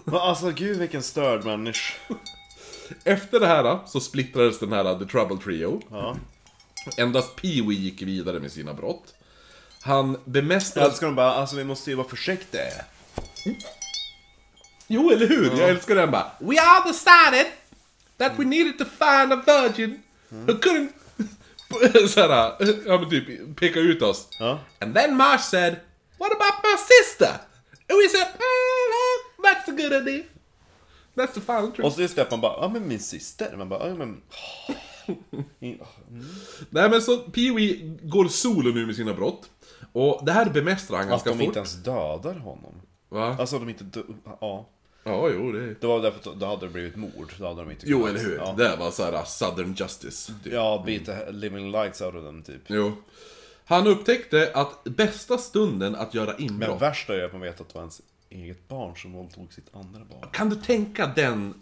[0.12, 1.93] Alltså gud vilken störd människa.
[3.03, 5.82] Efter det här så splittrades den här The Trouble Trio.
[5.91, 6.17] Ja.
[6.97, 9.13] Endast Pee-Wee gick vidare med sina brott.
[9.82, 10.88] Han Jag bemästrade...
[10.89, 12.62] älskar dem bara, alltså vi måste ju vara försiktiga.
[14.88, 15.60] Jo, eller hur?
[15.60, 16.32] Jag älskar den bara.
[16.39, 17.45] We all decided
[18.17, 20.89] that we needed to find a virgin who couldn't...
[22.08, 22.55] Såhär,
[22.86, 24.27] ja men typ peka ut oss.
[24.39, 24.60] Ja.
[24.79, 25.75] And then Marsh said,
[26.19, 27.34] What about my sister?
[27.89, 30.23] And we said, mm, that's a good idea.
[31.15, 31.86] That's the final truth.
[31.88, 33.58] Och så just det att man bara, ja men min syster.
[33.58, 34.21] Man bara, ja men...
[35.62, 35.77] Mm.
[36.69, 39.49] Nej men så Pee-Wee går solo nu med sina brott.
[39.93, 41.45] Och det här bemästrar han Att ganska de fort.
[41.45, 42.82] inte ens dödar honom.
[43.10, 43.36] Va?
[43.39, 44.03] Alltså de inte dö-
[44.41, 44.69] Ja.
[45.03, 45.73] Ja, jo det...
[45.73, 47.34] Det var därför att då hade det blivit mord.
[47.39, 48.38] Då hade de inte Jo, kunnat- eller hur?
[48.38, 50.34] Ja, Det var såhär Southern Justice.
[50.43, 50.53] Typ.
[50.53, 52.62] ja beat the living lights out of them typ.
[52.67, 52.91] Jo.
[53.69, 56.82] Han upptäckte att bästa stunden att göra Men inbrott...
[56.82, 59.99] värsta är att man vet att det var ens eget barn som våldtog sitt andra
[60.10, 60.29] barn.
[60.32, 61.53] Kan du tänka den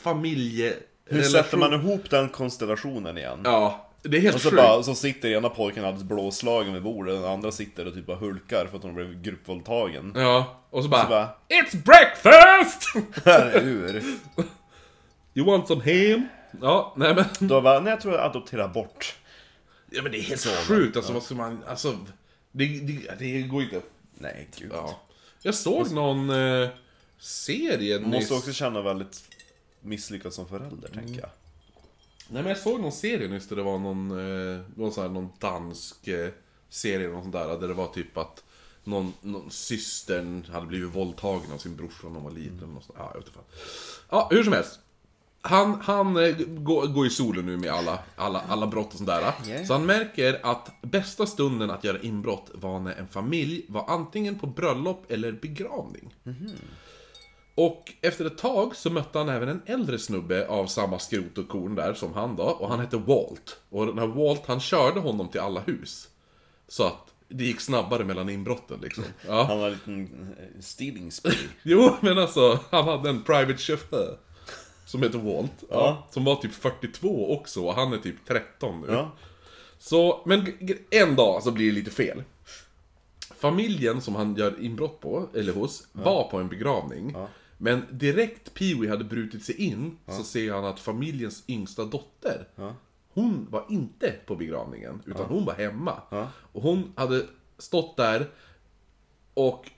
[0.00, 0.74] familje...
[1.04, 3.40] Hur sätter man ihop den konstellationen igen?
[3.44, 4.62] Ja, det är helt Och så sjukt.
[4.62, 8.16] bara, så sitter ena pojken alldeles blåslagen vid bordet, den andra sitter och typ bara
[8.16, 10.12] hulkar för att hon blev gruppvåldtagen.
[10.16, 11.02] Ja, och så bara...
[11.02, 12.82] Så bara- It's breakfast!
[13.62, 14.02] Hur?
[15.34, 16.28] you want some ham?
[16.62, 17.24] Ja, nej men...
[17.48, 19.16] Då bara, nej jag tror jag adopterar bort.
[19.90, 21.64] Ja men det är helt sjukt, alltså vad ska man...
[21.66, 21.98] Alltså...
[22.52, 23.82] Det, det, det går inte...
[24.14, 24.70] Nej gud.
[24.72, 25.00] Ja.
[25.42, 26.68] Jag såg någon eh,
[27.18, 28.42] serie Man måste nyss.
[28.42, 29.24] också känna väldigt
[29.80, 31.30] misslyckad som förälder, tänker jag.
[32.28, 35.10] Nej men jag såg någon serie nyss där det var någon, eh, någon, sån här,
[35.10, 36.30] någon dansk eh,
[36.68, 37.58] serie eller något sånt där.
[37.60, 38.44] Där det var typ att
[38.84, 42.76] någon, någon systern hade blivit våldtagen av sin brorsa när hon var liten.
[42.76, 43.44] Och så, ja, jag vet inte fan.
[44.10, 44.78] Ja, hur som helst.
[45.46, 49.08] Han, han eh, går, går i solen nu med alla, alla, alla brott och sånt
[49.08, 49.32] där.
[49.46, 49.64] Yeah.
[49.64, 54.38] Så han märker att bästa stunden att göra inbrott var när en familj var antingen
[54.38, 56.14] på bröllop eller begravning.
[57.54, 61.48] Och efter ett tag så mötte han även en äldre snubbe av samma skrot och
[61.48, 63.60] korn där som han då, och han hette Walt.
[63.70, 66.08] Och den här Walt, han körde honom till alla hus.
[66.68, 69.04] Så att det gick snabbare mellan inbrotten liksom.
[69.26, 69.42] Ja.
[69.42, 71.48] Han har en liten eh, stealing spree.
[71.62, 74.18] Jo, men alltså, han hade en private chaufför.
[74.86, 75.52] Som heter Walt.
[75.60, 75.66] Ja.
[75.68, 76.06] Ja.
[76.10, 78.92] Som var typ 42 också, och han är typ 13 nu.
[78.92, 79.10] Ja.
[79.78, 80.46] Så, men
[80.90, 82.22] en dag så blir det lite fel.
[83.38, 87.16] Familjen som han gör inbrott på, eller hos, var på en begravning.
[87.58, 92.48] Men direkt Pee-Wee hade brutit sig in, så ser han att familjens yngsta dotter,
[93.12, 96.00] hon var inte på begravningen, utan hon var hemma.
[96.52, 97.26] Och hon hade
[97.58, 98.30] stått där,
[99.34, 99.70] och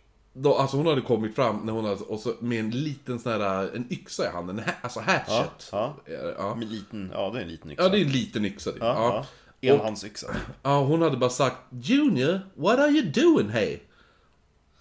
[0.42, 3.33] då, alltså hon hade kommit fram när hon hade, och så med en liten sån
[3.33, 5.68] här, en yxa i handen, en ha, alltså hatchet.
[5.72, 5.96] Ja,
[6.38, 6.55] ja.
[6.55, 7.83] Med liten, ja det är en liten yxa.
[7.83, 8.72] Ja, det är en liten yxa.
[8.72, 8.83] typ.
[8.83, 9.27] ja, Ja.
[9.61, 9.74] ja.
[9.74, 10.27] Enhandsyxa.
[10.62, 13.79] Ja, hon hade bara sagt Junior, what are you doing hey?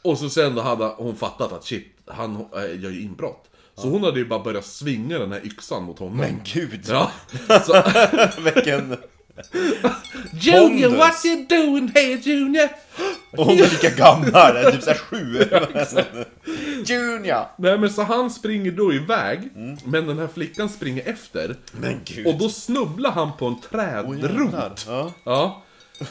[0.02, 3.50] Och så sen då hade hon fattat att shit, han äh, gör ju inbrott.
[3.76, 6.18] Så hon hade ju bara börjat svinga den här yxan mot honom.
[6.18, 6.86] Men gud!
[6.88, 7.12] Ja,
[7.66, 7.84] så,
[8.42, 8.98] Vilken...
[10.40, 11.00] Junior, Pondus.
[11.00, 12.70] what you doing hey Junior?
[13.32, 15.40] Och hon är lika gammal, typ såhär sju.
[16.86, 17.46] Junior!
[17.58, 19.50] Nej men så han springer då iväg,
[19.86, 21.56] men den här flickan springer efter.
[21.72, 22.28] Men gud.
[22.28, 24.20] Och då snubblar han på en Åh, jävlar.
[24.20, 24.86] trädrot.
[24.88, 25.12] Ja.
[25.24, 25.64] Ja.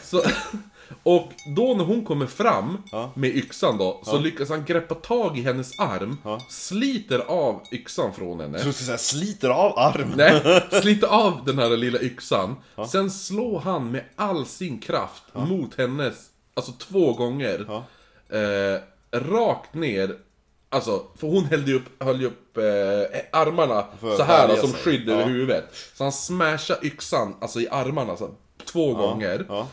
[0.02, 0.22] Så,
[1.06, 3.10] och då när hon kommer fram Ja.
[3.14, 6.40] med yxan då, så lyckas han greppa tag i hennes arm, Ja.
[6.48, 8.58] sliter av yxan från henne.
[8.58, 10.12] Så såhär sliter av armen.
[10.16, 12.56] Nej, sliter av den här lilla yxan.
[12.90, 16.14] Sen slår han med all sin kraft mot hennes,
[16.54, 17.64] alltså två gånger.
[17.68, 17.84] Ja.
[18.38, 18.80] eh,
[19.20, 20.16] rakt ner.
[20.68, 22.62] Alltså, för hon hällde ju upp, höll ju upp eh,
[23.40, 24.80] armarna För att så här värja som sig.
[24.80, 25.12] skydd Ja.
[25.12, 25.64] över huvudet.
[25.94, 28.30] Så han smashade yxan, alltså i armarna, så,
[28.72, 29.46] två gånger.
[29.48, 29.66] Ja.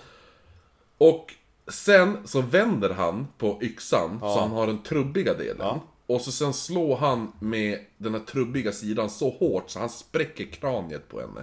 [0.97, 1.33] Och
[1.67, 5.79] sen så vänder han på yxan så han har den trubbiga delen.
[6.07, 10.45] Och så sen slår han med den här trubbiga sidan så hårt så han spräcker
[10.45, 11.41] kraniet på henne.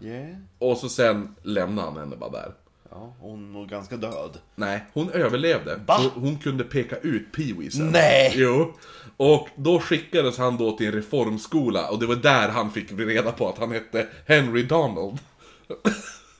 [0.00, 0.36] Yeah.
[0.58, 2.54] Och så sen lämnar han henne bara där.
[2.90, 4.38] Ja, hon var ganska död.
[4.54, 5.80] Nej, hon överlevde.
[5.86, 5.98] Va?
[5.98, 7.86] Så hon kunde peka ut Pee-Wee sen.
[7.86, 8.32] Nej!
[8.34, 8.72] Jo.
[9.16, 13.32] Och då skickades han då till en reformskola och det var där han fick reda
[13.32, 15.18] på att han hette Henry Donald.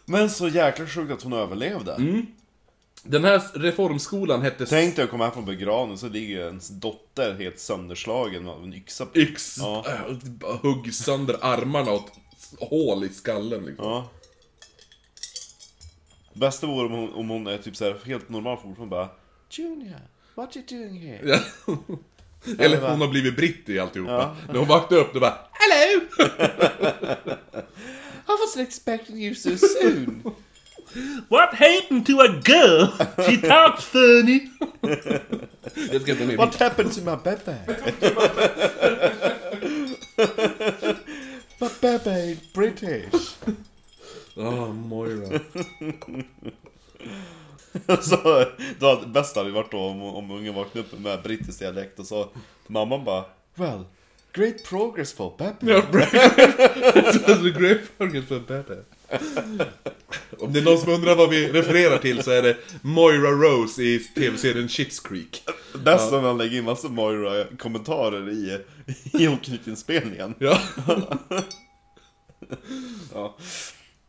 [0.05, 1.95] Men så jäkla sjukt att hon överlevde.
[1.95, 2.27] Mm.
[3.05, 7.35] Den här reformskolan hette Tänk dig att komma hem från begravningen så ligger ens dotter
[7.35, 9.19] helt sönderslagen av en yxa på.
[9.19, 9.85] Yx, Ja.
[9.89, 13.85] äh, hugg sönder armarna och ett hål i skallen liksom.
[13.87, 14.11] Ja.
[16.35, 19.09] Bästa vore om hon, om hon är typ så här helt normal fortfarande bara
[19.51, 20.01] Junior,
[20.35, 21.21] what you doing here?
[21.67, 21.77] Ja.
[22.59, 24.13] Eller hon har blivit britt i alltihopa.
[24.13, 24.37] Ja.
[24.53, 26.01] När hon vaknade upp, då bara Hello!
[28.27, 30.23] I wasn't expecting you so soon.
[31.29, 32.87] What happened to a girl?
[33.27, 34.51] She talks funny.
[35.93, 36.37] Jag ska inte med.
[36.37, 37.59] What happened to my baby?
[41.61, 43.37] my baby is British.
[44.37, 45.41] Oh, Moira.
[48.03, 48.45] så,
[48.79, 51.99] då hade, bäst hade det varit då om, om ungen vaknade upp med brittisk dialekt
[51.99, 52.29] och så
[52.67, 53.25] mamman bara
[53.55, 53.85] Well,
[54.33, 55.73] great progress for baby.
[55.73, 58.85] Ja, It great target for better.
[60.39, 63.83] Om det är någon som undrar vad vi refererar till så är det Moira Rose
[63.83, 65.43] i tv-serien Schitt's Creek.
[65.85, 68.59] Bäst när man lägger in massa Moira-kommentarer i,
[69.13, 70.35] i oknyttinspelningen.
[70.39, 70.59] Ja.
[73.15, 73.37] Ja.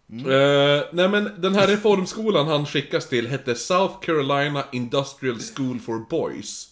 [0.07, 6.09] Eh, nej men den här reformskolan han skickas till hette South Carolina Industrial School for
[6.09, 6.69] Boys.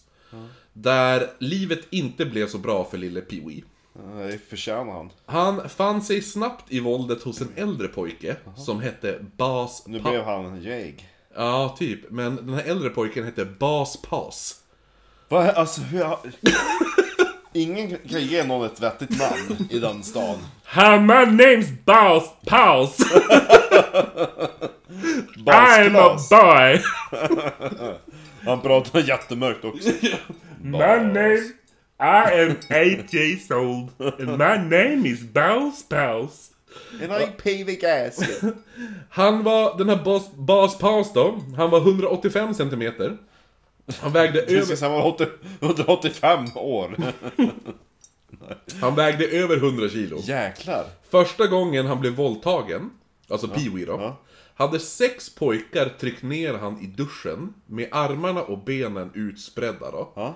[0.72, 3.62] Där livet inte blev så bra för lille Pee-Wee.
[3.92, 5.10] Det förtjänar han.
[5.26, 10.24] Han fann sig snabbt i våldet hos en äldre pojke som hette Bas Nu blev
[10.24, 11.08] han jag.
[11.34, 12.10] Ja, typ.
[12.10, 14.60] Men den här äldre pojken hette Bas Pass.
[15.28, 16.06] Vad, alltså hur...
[17.54, 20.38] Ingen kan ge någon ett vettigt namn i den stan.
[20.74, 22.96] Hi, my name's Bas Pass.
[25.44, 26.28] Basklas.
[26.28, 26.82] boy.
[28.44, 29.88] Han pratar jättemörkt också.
[30.62, 31.40] My name,
[32.02, 36.50] I am eight years old, and my name is Bas Pass.
[37.00, 38.54] And I PV gasket.
[39.08, 43.16] Han var, den här Bas, Bas Pass då, han var 185 centimeter.
[44.00, 45.26] Han vägde, över, han var 80
[45.60, 46.96] 185 år.
[48.80, 50.18] han vägde över 100 kilo.
[50.20, 50.84] Jäklar.
[51.10, 52.90] Första gången han blev våldtagen,
[53.28, 54.20] alltså Pee-Wee då, ja.
[54.54, 60.12] hade sex pojkar tryckt ner han i duschen med armarna och benen utspridda då.
[60.16, 60.34] Ja.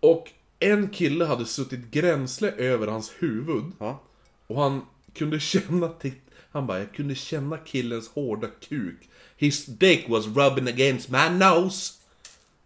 [0.00, 4.00] Och en kille hade suttit gränsle över hans huvud Ja.
[4.46, 5.90] och han kunde känna
[6.52, 9.08] han bara, jag kunde känna killens hårda kuk.
[9.36, 11.94] His dick was rubbing against my nose.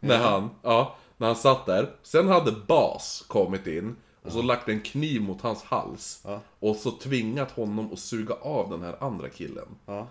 [0.01, 1.91] När han, ja, när han satt där.
[2.03, 6.21] Sen hade Bas kommit in och så lagt en kniv mot hans hals.
[6.25, 6.41] Ja.
[6.61, 9.67] Och så tvingat honom att suga av den här andra killen.
[9.87, 10.09] Ja.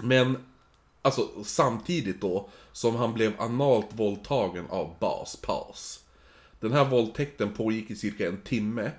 [0.00, 0.44] Men,
[1.02, 6.04] alltså samtidigt då som han blev analt våldtagen av Bas Pass.
[6.60, 8.90] Den här våldtäkten pågick i cirka en timme.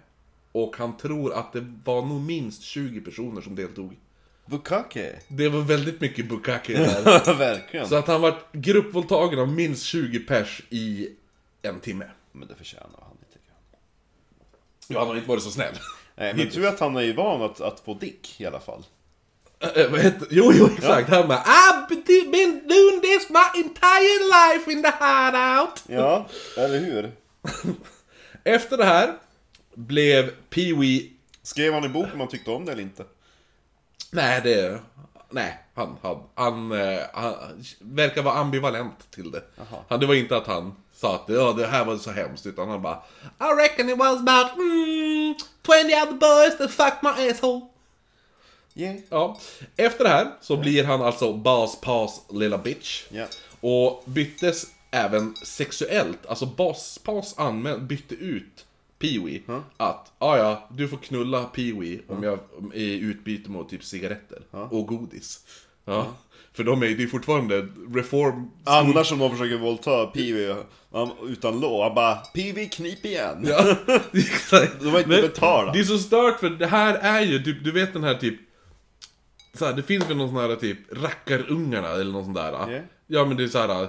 [0.51, 3.97] Och han tror att det var nog minst 20 personer som deltog.
[4.45, 5.19] Bukake.
[5.27, 7.33] Det var väldigt mycket bukake där.
[7.37, 7.87] Verkligen.
[7.87, 11.09] Så att han var gruppvåldtagen av minst 20 pers i
[11.61, 12.05] en timme.
[12.31, 13.39] Men det förtjänar han inte.
[14.87, 15.75] Ja, han har inte varit så snäll.
[16.15, 18.85] Nej, men tur att han är ju van att, att få dick i alla fall.
[19.75, 21.09] Äh, vad heter, jo, jo, exakt.
[21.09, 25.83] Han bara I've been- doing this my entire life in the hideout.
[25.87, 27.11] Ja, eller hur?
[28.43, 29.13] Efter det här
[29.75, 31.09] blev Pee-Wee...
[31.43, 33.03] Skrev han i boken om han tyckte om det eller inte?
[34.11, 34.79] Nej, det...
[35.29, 37.33] Nej, han, han, han, eh, han
[37.79, 39.41] verkar vara ambivalent till det.
[39.89, 42.69] Han, det var inte att han sa att ja, det här var så hemskt, utan
[42.69, 42.97] han bara
[43.39, 47.61] I reckon it was about mm, 20 other boys that fucked my asshole.
[48.75, 48.95] Yeah.
[49.09, 49.39] Ja.
[49.75, 53.03] Efter det här så blir han alltså Bas Pass lilla bitch.
[53.09, 53.25] Ja.
[53.61, 56.25] Och byttes även sexuellt.
[56.25, 56.99] Alltså Bas
[57.37, 58.65] anmäl- bytte ut
[58.99, 62.39] Pee-Wee att ah, ja, du får knulla Pee-Wee om jag
[62.73, 65.39] i utbyte mot typ cigaretter och godis.
[65.85, 66.07] Ja.
[66.53, 68.51] För de är ju fortfarande reform...
[68.63, 70.55] Annars om någon försöker våldta Peewee
[71.27, 73.45] utan lov, han bara Peewee knip igen.
[73.49, 73.75] Ja.
[74.79, 75.73] De har inte betalat.
[75.73, 78.35] Det är så stört för det här är ju, typ, du vet den här typ
[79.57, 82.51] så här, det finns väl någon sån här typ rackarungarna eller något sånt där.
[82.51, 82.81] Ja.
[83.07, 83.87] Ja men det är så här.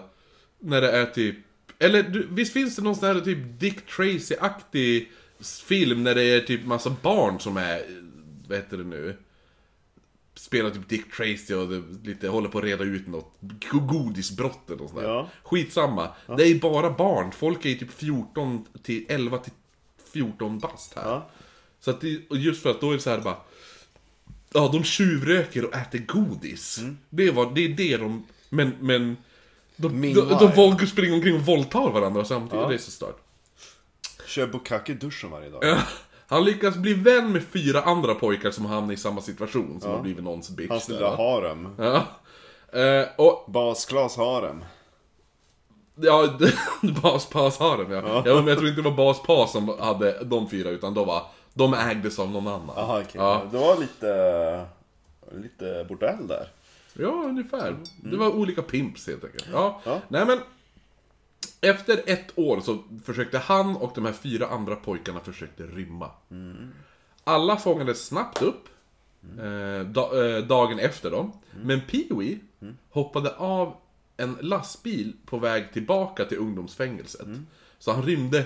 [0.59, 1.37] när det är typ...
[1.79, 5.09] Eller du, visst finns det någon sån här typ Dick Tracy-aktig
[5.67, 7.83] film när det är typ massa barn som är,
[8.49, 9.17] vad heter det nu?
[10.35, 14.71] Spelar typ Dick Tracy och det, lite håller på att reda ut något go- godisbrott
[14.71, 15.09] eller sånt där.
[15.09, 15.29] Ja.
[15.43, 16.09] Skitsamma.
[16.37, 17.33] Det är ju bara barn.
[17.33, 19.53] Folk är ju typ 14 till 11 till
[20.13, 21.03] 14 bast här.
[21.09, 21.31] Ja.
[21.81, 23.37] Så att det, och just för att då är det så här bara...
[24.55, 26.81] Ja, de tjuvröker och äter godis.
[27.11, 28.27] Det, var, det är det de...
[28.49, 29.17] Men, men...
[29.77, 32.63] De, de, de, våld- springer omkring och våldtar varandra samtidigt.
[32.63, 32.69] Ja.
[32.69, 33.17] Det är så stört.
[34.27, 35.65] Kör bukkake i duschen varje dag.
[35.65, 35.79] Ja,
[36.27, 40.01] Han lyckas bli vän med fyra andra pojkar som hamnar i samma situation, som har
[40.01, 40.71] blivit någons bitch.
[40.71, 41.69] Hans lilla harem.
[41.79, 42.05] Ja.
[42.81, 44.65] Eh, och, Basklas harem.
[45.95, 46.39] ja,
[47.03, 48.23] Bas Pas har dem ja.
[48.27, 48.35] ja.
[48.35, 51.23] men jag tror inte det var Bas Pas som hade de fyra, utan de var,
[51.55, 52.77] de ägdes av någon annan.
[52.77, 53.13] Aha, okej.
[53.15, 53.49] Ja.
[53.53, 54.67] Det var lite...
[55.33, 56.49] Lite bordell där.
[56.95, 57.77] Ja, ungefär.
[57.97, 59.49] Det var olika pimps helt enkelt.
[59.53, 59.81] Ja.
[59.85, 60.01] Ja.
[60.09, 60.39] Nej men...
[61.61, 66.11] Efter ett år så försökte han och de här fyra andra pojkarna försökte rymma.
[67.25, 68.69] Alla fångades snabbt upp.
[69.39, 71.33] Eh, da, eh, dagen efter dem.
[71.63, 72.39] Men Pee-Wee
[72.91, 73.77] hoppade av
[74.17, 77.27] en lastbil på väg tillbaka till ungdomsfängelset.
[77.79, 78.45] Så han rymde...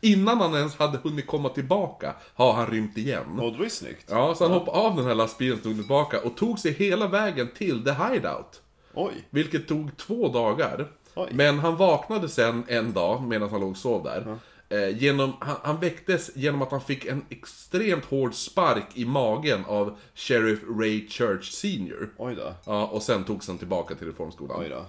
[0.00, 3.38] Innan han ens hade hunnit komma tillbaka har han rymt igen.
[3.40, 4.06] Och det var ju snyggt.
[4.10, 7.08] Ja, så han hoppade av den här lastbilen och tog tillbaka och tog sig hela
[7.08, 8.62] vägen till The Hideout.
[8.94, 9.12] Oj.
[9.30, 10.88] Vilket tog två dagar.
[11.14, 11.28] Oj.
[11.32, 14.38] Men han vaknade sen en dag medan han låg och sov där.
[14.68, 19.64] Eh, genom, han, han väcktes genom att han fick en extremt hård spark i magen
[19.64, 22.10] av Sheriff Ray Church Sr.
[22.16, 22.54] Oj då.
[22.64, 24.60] Ja, och sen togs han tillbaka till reformskolan.
[24.60, 24.86] Oj då.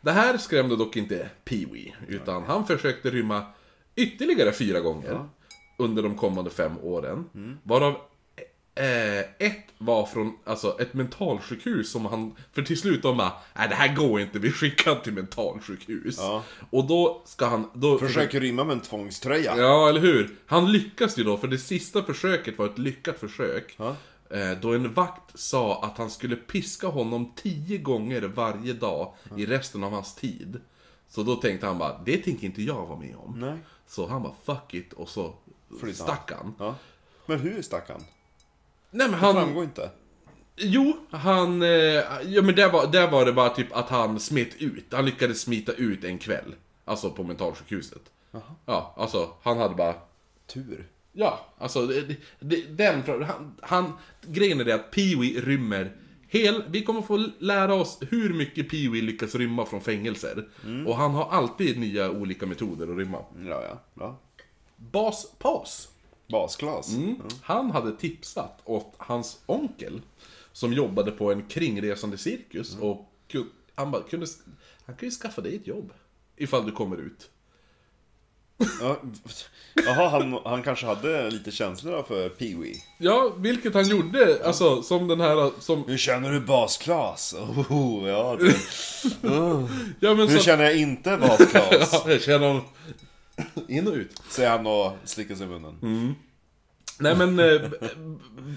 [0.00, 3.42] Det här skrämde dock inte Pee-Wee, utan han försökte rymma
[3.98, 5.28] ytterligare fyra gånger
[5.78, 7.24] under de kommande fem åren.
[7.62, 7.94] Varav
[8.74, 13.68] eh, ett var från alltså, ett mentalsjukhus som han, för till slut de bara, nej
[13.68, 16.16] det här går inte, vi skickar han till mentalsjukhus.
[16.18, 16.42] Ja.
[16.70, 19.56] Och då ska han, då Försöker rymma med en tvångströja.
[19.56, 20.36] Ja, eller hur?
[20.46, 23.74] Han lyckas ju då, för det sista försöket var ett lyckat försök.
[23.78, 23.96] Ja.
[24.30, 29.46] Eh, Då en vakt sa att han skulle piska honom tio gånger varje dag i
[29.46, 30.60] resten av hans tid.
[31.08, 33.40] Så då tänkte han bara, det tänker inte jag vara med om.
[33.40, 33.58] Nej.
[33.88, 35.34] Så han bara, fuck it, och så
[35.68, 36.54] Flyttade stack han.
[36.58, 36.74] Ja.
[37.26, 38.00] Men hur stack han?
[38.90, 39.34] Nej men Det han...
[39.34, 39.90] framgår inte.
[40.56, 41.62] Jo, han...
[41.62, 41.68] eh,
[42.24, 44.84] Ja men där var, där var det bara typ att han smet ut.
[44.92, 46.54] Han lyckades smita ut en kväll.
[46.84, 48.02] Alltså på mentalsjukhuset.
[48.66, 49.94] Ja, alltså han hade bara...
[50.46, 50.86] Tur.
[51.12, 53.02] Ja, alltså det, det, det, den...
[53.24, 55.92] Han, han, grejen är det att Pee-Wee rymmer
[56.28, 56.64] hel...
[56.68, 60.48] Vi kommer få lära oss hur mycket Pee-Wee lyckas rymma från fängelser.
[60.86, 63.24] Och han har alltid nya olika metoder att rymma.
[63.46, 63.82] Ja, ja.
[63.94, 64.18] ja.
[64.76, 65.88] Bas Paus.
[66.28, 66.94] Basglas.
[66.94, 67.16] Mm.
[67.42, 70.00] Han hade tipsat åt hans onkel
[70.52, 74.26] som jobbade på en kringresande cirkus och ku- han bara, kunde,
[74.86, 75.92] han kan ju skaffa dig ett jobb.
[76.36, 77.30] Ifall du kommer ut.
[78.80, 78.96] Ja.
[79.86, 82.76] Jaha, han, han kanske hade lite känslor för Pee-Wee.
[82.98, 85.84] Ja, vilket han gjorde, alltså som den här, som...
[85.86, 87.34] Hur känner du basglas?
[87.68, 88.54] Oh, ja, det...
[90.00, 90.42] Ja men Hur så...
[90.44, 91.90] känner jag inte basglas?
[91.92, 92.62] Ja, jag känner honom
[93.68, 94.22] in och ut.
[94.30, 96.14] Säger han och slickar sig i munnen.
[96.98, 97.60] Nej men, eh,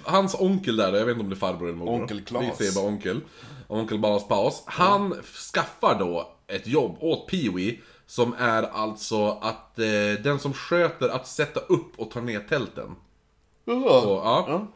[0.04, 2.02] hans onkel där, jag vet inte om det är farbror eller morbror.
[2.02, 2.44] Onkel Klas.
[2.44, 3.22] Vi säger bara onkel.
[3.68, 4.64] Onkel Bas Paus.
[4.66, 5.16] Han
[5.54, 7.78] skaffar då ett jobb åt Pee-Wee
[8.12, 12.96] Som är alltså att eh, den som sköter att sätta upp och ta ner tälten.
[13.66, 14.02] Jaha.
[14.02, 14.46] Och, ja.
[14.48, 14.68] Ja.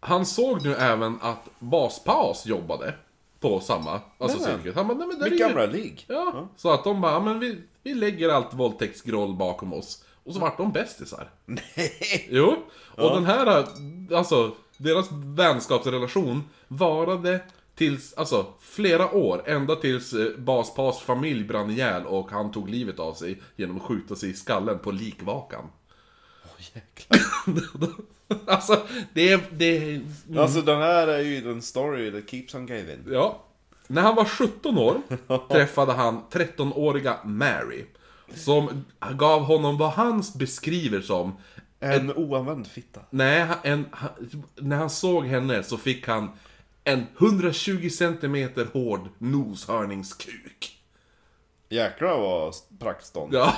[0.00, 2.94] Han såg nu även att Bas Paus jobbade
[3.40, 4.56] på samma, alltså Nämen.
[4.56, 4.74] cirkus.
[4.74, 5.44] Han bara, nej men där är Mitt ju...
[5.44, 6.04] gamla ligg.
[6.08, 10.04] Ja, så att de bara, ja, men vi, vi lägger allt våldtäktsgroll bakom oss.
[10.24, 11.30] Och så vart de bästisar.
[11.46, 12.28] Nej.
[12.30, 12.56] Jo,
[12.96, 13.66] och den här,
[14.14, 17.40] alltså, deras vänskapsrelation varade
[17.78, 19.42] tills, alltså, flera år.
[19.46, 23.82] Ända tills eh, Baspas familj brann ihjäl och han tog livet av sig genom att
[23.82, 25.64] skjuta sig i skallen på likvakan.
[26.74, 27.20] Jäklar.
[28.46, 28.80] alltså,
[29.14, 30.00] det är, det är...
[30.36, 32.98] Alltså den här är ju den story that keeps on giving.
[33.10, 33.44] Ja.
[33.86, 35.00] När han var 17 år
[35.48, 37.84] träffade han 13-åriga Mary.
[38.34, 41.36] Som gav honom vad han beskriver som
[41.80, 43.00] En oanvänd fitta.
[43.10, 44.10] Nej, en, han,
[44.56, 46.30] när han såg henne så fick han
[46.88, 50.78] en 120 cm hård noshörningskuk.
[51.68, 53.34] Jäklar vad praktstånd.
[53.34, 53.54] Ja.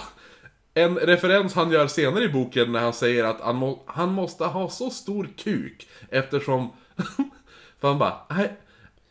[0.74, 4.44] En referens han gör senare i boken när han säger att han, må, han måste
[4.44, 6.72] ha så stor kuk eftersom...
[7.80, 8.42] för han bara...
[8.42, 8.42] I,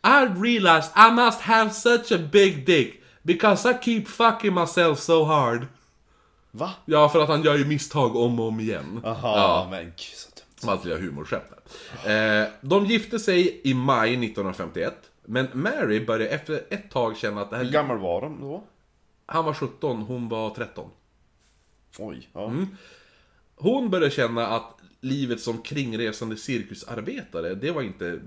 [0.07, 5.23] I realized I must have such a big dick because I keep fucking myself so
[5.23, 5.65] hard.
[6.51, 6.71] Va?
[6.85, 9.01] Ja, för att han gör ju misstag om och om igen.
[9.05, 9.67] Aha, Ja.
[9.71, 10.29] men gud så
[10.67, 10.79] dumt.
[10.85, 11.43] Gör humorskämt
[12.61, 14.93] De gifte sig i maj 1951.
[15.25, 17.71] Men Mary började efter ett tag känna att det Hur här...
[17.71, 18.63] gammal var de då?
[19.25, 20.89] Han var 17, hon var 13.
[21.97, 22.47] Oj, ja.
[22.47, 22.67] Mm.
[23.55, 28.21] Hon började känna att livet som kringresande cirkusarbetare, det var inte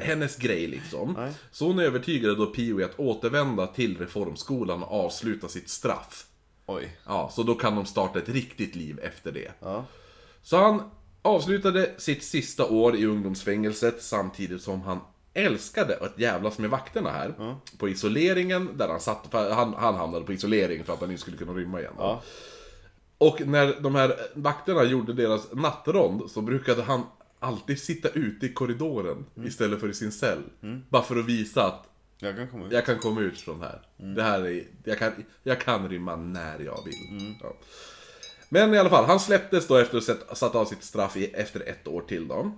[0.00, 1.14] hennes grej liksom.
[1.18, 1.32] Nej.
[1.50, 6.26] Så hon övertygade då Pee-Wee att återvända till reformskolan och avsluta sitt straff.
[6.66, 6.96] Oj.
[7.06, 9.52] Ja, så då kan de starta ett riktigt liv efter det.
[9.60, 9.84] Ja.
[10.42, 10.90] Så han
[11.24, 15.00] avslutade sitt sista år i ungdomsfängelset samtidigt som han
[15.34, 17.56] älskade att jävlas med vakterna här.
[17.78, 21.36] På isoleringen, där han satt, han, han hamnade på isolering för att han inte skulle
[21.36, 21.92] kunna rymma igen.
[21.98, 22.22] Ja.
[23.18, 27.02] Och när de här vakterna gjorde deras nattrond så brukade han
[27.38, 30.42] alltid sitta ute i korridoren istället för i sin cell.
[30.88, 32.72] Bara för att visa att Jag kan komma ut.
[32.72, 33.82] jag kan komma ut från här.
[34.14, 35.12] Det här är, jag, kan,
[35.42, 37.34] jag kan rymma när jag vill.
[37.42, 37.52] Ja.
[38.48, 41.26] Men i alla fall, han släpptes då efter att ha satt- av sitt straff i,
[41.26, 42.52] efter ett år till då.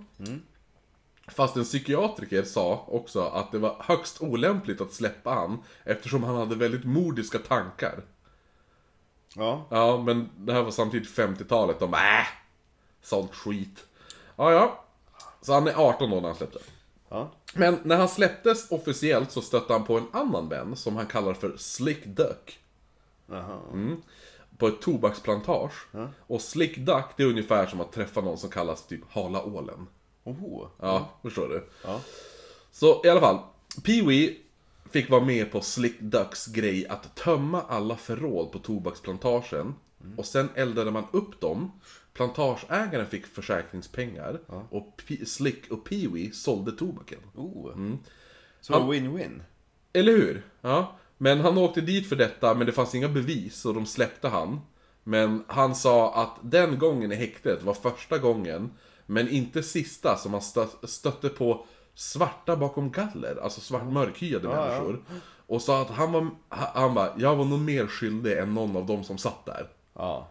[1.27, 6.35] Fast en psykiatriker sa också att det var högst olämpligt att släppa han eftersom han
[6.35, 8.01] hade väldigt mordiska tankar.
[9.35, 9.65] Ja.
[9.69, 11.79] Ja, men det här var samtidigt 50-talet.
[11.79, 12.25] De bara äh,
[13.01, 13.85] sånt skit.
[14.35, 14.83] Ja, ja.
[15.41, 16.61] Så han är 18 då när han släpptes.
[17.09, 17.31] Ja.
[17.53, 21.33] Men när han släpptes officiellt så stötte han på en annan vän som han kallar
[21.33, 22.59] för Slick Duck.
[23.29, 23.59] Jaha.
[24.57, 25.87] På ett tobaksplantage.
[26.19, 29.87] Och Slick Duck, det är ungefär som att träffa någon som kallas typ Hala Ålen.
[30.23, 30.67] Oho.
[30.79, 31.67] Ja, förstår du?
[31.83, 32.01] Ja.
[32.71, 33.39] Så i alla fall,
[33.81, 34.35] Pee-Wee
[34.91, 39.75] fick vara med på Slick Ducks grej att tömma alla förråd på tobaksplantagen.
[40.17, 41.71] Och sen eldade man upp dem.
[42.13, 44.39] Plantageägaren fick försäkringspengar.
[44.69, 47.19] Och P- Slick och Pee-Wee sålde tobaken.
[47.35, 47.73] Oh.
[47.73, 47.97] Mm.
[48.61, 49.41] Så win-win.
[49.93, 50.45] Eller hur?
[50.61, 50.97] Ja.
[51.17, 54.59] Men han åkte dit för detta, men det fanns inga bevis och de släppte han.
[55.03, 58.71] Men han sa att den gången i häktet var första gången,
[59.05, 61.65] men inte sista, som han stö- stötte på
[61.95, 64.67] svarta bakom galler, alltså svart mörkhyade Ja, ja.
[64.67, 65.01] människor.
[65.47, 68.85] Och sa att han var, han bara, jag var nog mer skyldig än någon av
[68.85, 69.67] dem som satt där.
[69.93, 70.27] Ja.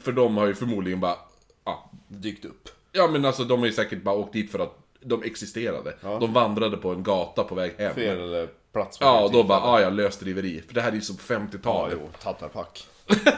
[0.00, 1.16] För de har ju förmodligen bara,
[1.64, 2.68] ja, Dykt upp.
[2.92, 5.94] ja men alltså de har ju säkert bara åkt dit för att de existerade.
[6.02, 7.94] De vandrade på en gata på väg hem.
[7.94, 10.62] Fel eh, plats Ja, och då bara, ah, ja, lösdriveri.
[10.66, 11.98] För det här är ju som på Ja, 50-talet.
[12.02, 12.08] jo.
[12.22, 12.86] Tattarpack.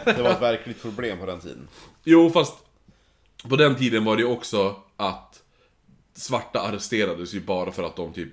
[0.04, 1.68] Det var ett verkligt problem på den tiden.
[2.04, 2.54] Jo, fast
[3.48, 5.42] på den tiden var det ju också att
[6.14, 8.28] svarta arresterades ju bara för att de typ,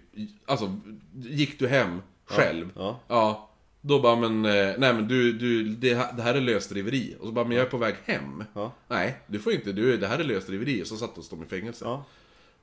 [0.46, 0.76] alltså,
[1.14, 2.70] gick du hem själv?
[2.76, 3.00] ja.
[3.08, 3.46] ja
[3.82, 7.16] då bara, men, eh, nej men du, du det här är lösdriveri.
[7.20, 8.44] Och så bara, men jag är på väg hem.
[8.54, 8.72] Ja.
[8.88, 10.84] Nej, du får inte, du, det här är lösdriveri.
[10.84, 11.86] Och så sattes de i fängelse.
[11.86, 12.04] Ja.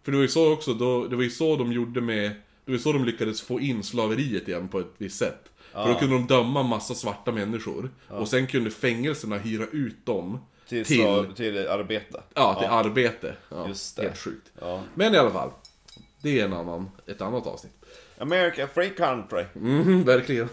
[0.07, 2.37] För det var ju så också, då, det var ju så de gjorde med, det
[2.65, 5.49] var ju så de lyckades få in slaveriet igen på ett visst sätt.
[5.73, 7.91] För då kunde de döma massa svarta människor.
[8.09, 10.39] Och sen kunde fängelserna hyra ut dem
[10.69, 12.23] Till, till, slav- till arbete.
[12.35, 13.37] ja, till arbete.
[13.51, 14.03] Ja, Just det.
[14.03, 14.53] Helt sjukt.
[14.61, 14.83] Ja.
[14.95, 15.51] Men i alla fall,
[16.23, 17.73] det är en annan, ett annat avsnitt.
[18.19, 19.45] America, free country.
[19.55, 20.49] Mhm, verkligen.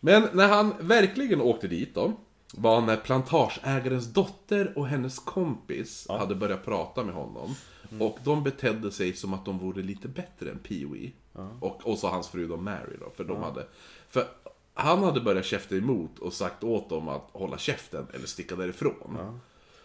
[0.00, 2.20] Men när han verkligen åkte dit då,
[2.54, 7.54] var när plantageägarens dotter och hennes kompis hade börjat prata med honom.
[8.00, 11.12] Och de betedde sig som att de vore lite bättre än Pee-Wee.
[11.60, 13.66] Och, och så hans fru då Mary då, för de hade...
[14.08, 14.26] För
[14.74, 19.40] han hade börjat käfta emot och sagt åt dem att hålla käften eller sticka därifrån.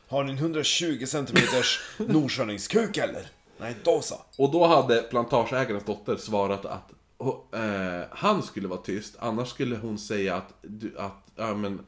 [0.07, 3.27] Har ni en 120 centimeters nordkörningskuk eller?
[3.57, 4.15] Nej, då så.
[4.37, 9.75] Och då hade plantageägarens dotter svarat att och, eh, han skulle vara tyst, annars skulle
[9.75, 11.79] hon säga att, du, att ja, men,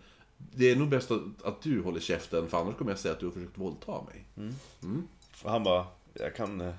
[0.51, 3.19] det är nog bäst att, att du håller käften, för annars kommer jag säga att
[3.19, 4.25] du har försökt våldta mig.
[5.43, 6.73] Och han bara, jag kan eh,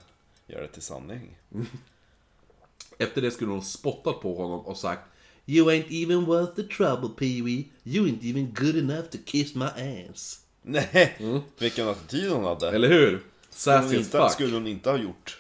[0.47, 1.39] göra det till sanning.
[2.99, 5.03] Efter det skulle hon spottat på honom och sagt
[5.47, 7.65] You ain't even worth the trouble, Pee-Wee.
[7.85, 10.41] You ain't even good enough to kiss my ass.
[10.63, 11.17] Nej,
[11.59, 12.71] vilken attityd hon hade.
[12.71, 13.23] Eller hur?
[13.51, 14.33] Sassy fuck.
[14.33, 15.39] skulle hon inte ha gjort.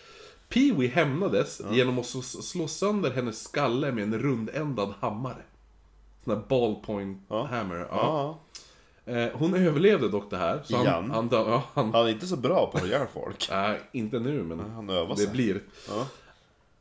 [0.49, 5.43] Pee-Wee hämnades genom att slå sönder hennes skalle med en rundändad hammare.
[6.25, 7.77] Sån där ballpoint hammer.
[7.77, 7.87] Ja.
[7.91, 8.39] Ja.
[9.13, 10.61] Eh, hon överlevde dock det här.
[10.65, 11.11] Så han, Igen?
[11.11, 13.49] han, dö- ja, han, Han är inte så bra på att göra folk.
[13.51, 15.31] Nej, inte nu men Han övar det sig.
[15.33, 15.63] blir.
[15.89, 16.07] Ja.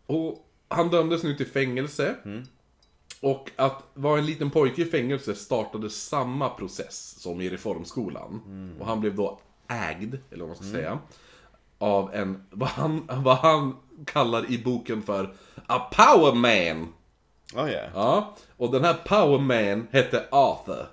[0.05, 2.15] Och han dömdes nu till fängelse.
[2.25, 2.43] Mm.
[3.21, 8.41] Och att vara en liten pojke i fängelse startade samma process som i reformskolan.
[8.45, 8.75] Mm.
[8.81, 10.99] Och han blev då ägd, eller vad man ska säga.
[11.77, 13.75] Av en, vad han, vad han
[14.05, 15.35] kallar i boken för
[15.67, 16.87] A Power Man.
[17.55, 17.89] Oh, yeah.
[17.93, 20.85] Ja, och den här Power Man hette Arthur.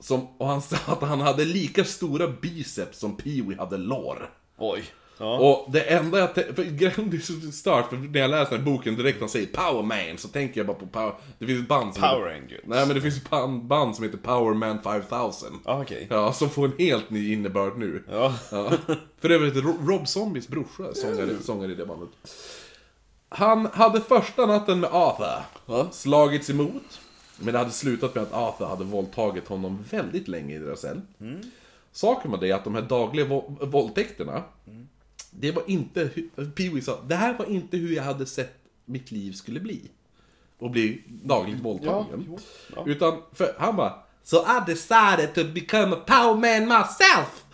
[0.00, 4.30] Som, och han sa att han hade lika stora biceps som Pee-Wee hade lår.
[4.58, 4.84] Oj.
[5.18, 5.38] Ja.
[5.38, 9.20] Och det enda jag tänkte, stört, för när jag läser den här boken direkt när
[9.20, 11.14] han säger Power Man så tänker jag bara på Power...
[11.38, 12.60] Det finns ett band som Power heter, Rangers.
[12.64, 15.48] Nej men det finns ett band, band som heter Power Man 5000.
[15.64, 16.06] Ja, okej.
[16.10, 18.04] Ja, som får en helt ny innebörd nu.
[18.10, 18.34] Ja.
[18.50, 18.70] Ja.
[19.20, 22.08] För övrigt, Ro- Rob Zombies brorsa är sångare, sångare i det bandet.
[23.32, 25.88] Han hade första natten med Arthur Ja.
[25.92, 27.00] slagits emot.
[27.38, 31.00] Men det hade slutat med att Arthur hade våldtagit honom väldigt länge i deras cell.
[31.92, 34.42] Saken var det att de här dagliga vå- våldtäkterna,
[35.30, 36.04] det var inte,
[36.36, 38.54] Pee-Wee sa, det här var inte hur jag hade sett
[38.84, 39.80] mitt liv skulle bli.
[40.58, 42.24] Och bli dagligt våldtagen.
[42.28, 42.38] jo,
[42.76, 42.82] ja.
[42.86, 47.44] Utan, för han bara, So I decided to become a power man myself!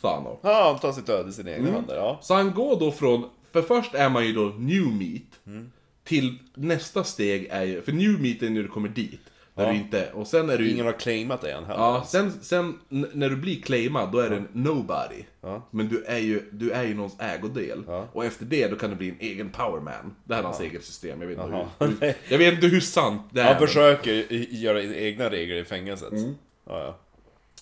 [0.00, 0.38] Sa han då.
[0.42, 2.18] Ja, han tar sitt öde i sina egna händer, ja.
[2.22, 3.30] Så han går då från,
[3.62, 5.62] för först är man ju då new meat,
[6.04, 9.20] till nästa steg är ju, för new meat är när du kommer dit.
[9.54, 9.70] När Ja.
[9.70, 11.80] du inte, och sen är du Ingen har claimat det än heller.
[11.80, 15.24] Ja, sen, sen när du blir claimad, då är det en nobody.
[15.40, 15.68] Ja.
[15.70, 17.82] Men du är ju, du är ju någons ägodel.
[17.86, 18.08] Ja.
[18.12, 20.14] Och efter det, då kan du bli en egen powerman.
[20.24, 22.80] Det här är hans eget system, jag vet inte hur, hur, Jag vet inte hur
[22.80, 23.54] sant det är.
[23.54, 26.12] Han försöker göra egna regler i fängelset.
[26.12, 26.34] Mm.
[26.66, 26.98] Ja, ja.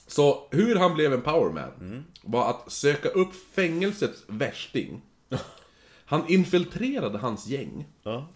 [0.07, 2.05] Så hur han blev en powerman Mm.
[2.23, 5.03] var att söka upp fängelsets värsting.
[6.05, 7.87] Han infiltrerade hans gäng.
[8.03, 8.29] Ja.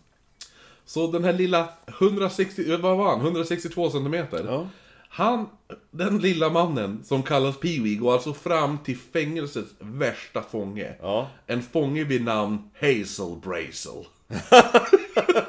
[0.84, 3.20] Så den här lilla 160, vad var han?
[3.20, 4.44] 162 centimeter.
[4.46, 4.68] Ja.
[5.08, 5.48] Han,
[5.90, 10.94] den lilla mannen som kallas Pee-Wee går alltså fram till fängelsets värsta fånge.
[11.00, 11.30] Ja.
[11.46, 14.04] En fånge vid namn Hazel Brazel.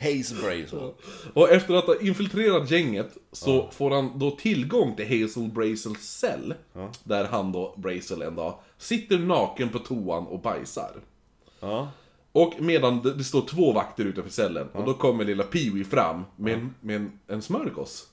[0.00, 0.92] Haze Brazel.
[1.34, 6.54] Och efter att ha infiltrerat gänget så får han då tillgång till Hazel Brazels cell.
[7.04, 10.92] Där han då, Brazel en dag, sitter naken på toan och bajsar.
[11.60, 11.88] Ja.
[12.32, 16.24] Och medan det, det står två vakter utanför cellen, och då kommer lilla Pee-Wee fram
[16.36, 18.08] med, en, med en, en smörgås.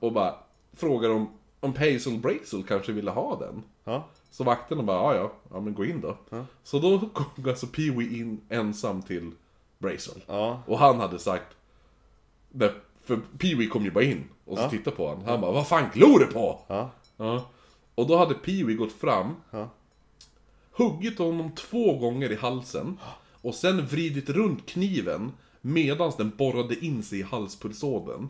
[0.00, 0.34] Och bara
[0.72, 1.30] frågar om,
[1.60, 3.62] om Hazel Brazel kanske ville ha den.
[3.84, 4.04] Ja.
[4.30, 6.16] Så vakterna bara, ja ja, ja men gå in då.
[6.62, 9.30] Så då kom alltså Pee-Wee in ensam till
[9.80, 10.22] Brazel.
[10.26, 10.62] Ja.
[10.66, 11.56] Och han hade sagt,
[13.04, 15.24] för Pee-Wee kom ju bara in och så tittade på honom.
[15.26, 16.60] Han bara, vad fan glor du på?
[16.66, 16.90] Ja.
[17.16, 17.48] Ja.
[17.94, 19.68] Och då hade Pee-Wee gått fram, Ja.
[20.72, 22.98] huggit honom två gånger i halsen
[23.42, 28.28] och sen vridit runt kniven medans den borrade in sig i halspulsådern.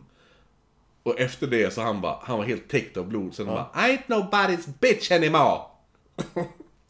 [1.03, 3.87] Och efter det så han bara, han var helt täckt av blod, sen han bara
[3.89, 5.61] I ain't nobody's bitch anymore!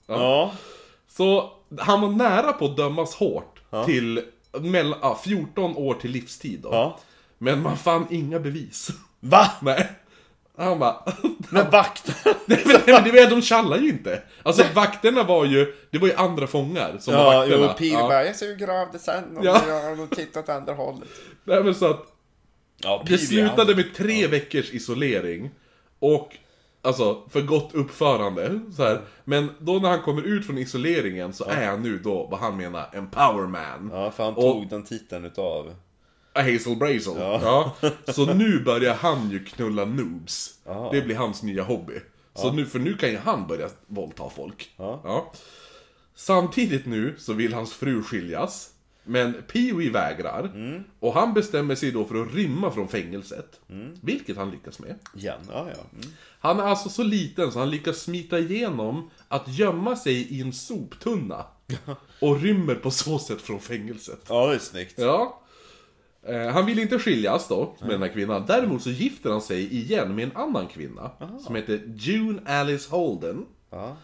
[0.08, 0.52] Ja.
[1.08, 4.24] Så han var nära på att dömas hårt till
[4.60, 6.70] mellan, ja, 14 år till livstid då.
[6.72, 7.00] Ja.
[7.38, 8.90] Men man fann inga bevis.
[9.20, 9.52] Va?
[9.62, 9.92] Nej.
[10.58, 10.96] Han bara...
[11.50, 12.16] Men vakten?
[12.46, 14.22] Nej men, nej, men var, de tjallar ju inte.
[14.44, 17.66] Alltså vakterna var ju, det var ju andra fångar som var Ja, vakterna.
[17.68, 18.02] jo, Pil ja.
[18.08, 19.62] bara, jag suger av det sen och Ja.
[19.68, 21.10] jag har tittat åt andra hållet.
[21.44, 22.06] Nej, men så att
[22.84, 25.50] Ja, det slutade med tre veckors isolering.
[26.00, 26.38] Och,
[26.82, 28.60] alltså, för gott uppförande.
[28.76, 29.02] Så här.
[29.24, 32.58] Men då när han kommer ut från isoleringen så är han nu då, vad han
[32.58, 33.90] menar, en powerman.
[33.94, 35.76] Ja, för han Och- tog den titeln utav...
[36.34, 37.14] Hazel Brazel.
[37.18, 37.76] Ja.
[38.08, 40.56] Så nu börjar han ju knulla noobs.
[40.66, 40.90] Ja.
[40.94, 42.00] Det blir hans nya hobby.
[42.34, 44.72] Så nu, för nu kan ju han börja våldta folk.
[44.78, 45.32] Ja.
[46.16, 48.71] Samtidigt nu så vill hans fru skiljas.
[49.04, 50.44] Men Pee-Wee vägrar.
[50.44, 50.84] Mm.
[51.00, 53.60] Och han bestämmer sig då för att rymma från fängelset.
[53.70, 53.94] Mm.
[54.02, 54.96] Vilket han lyckas med.
[55.16, 55.84] Igen, ja, ja.
[55.94, 56.12] Mm.
[56.40, 60.54] Han är alltså så liten så han lyckas smita igenom att gömma sig i en
[60.54, 61.46] soptunna.
[62.20, 64.26] Och rymmer på så sätt från fängelset.
[64.30, 64.94] Ja, det är snyggt.
[64.98, 65.42] Ja.
[66.24, 68.46] Eh, han vill inte skiljas då med den här kvinnan.
[68.48, 71.12] Däremot så gifter han sig igen med en annan kvinna.
[71.46, 73.46] Som heter June Alice Holden.
[73.70, 73.98] Ja.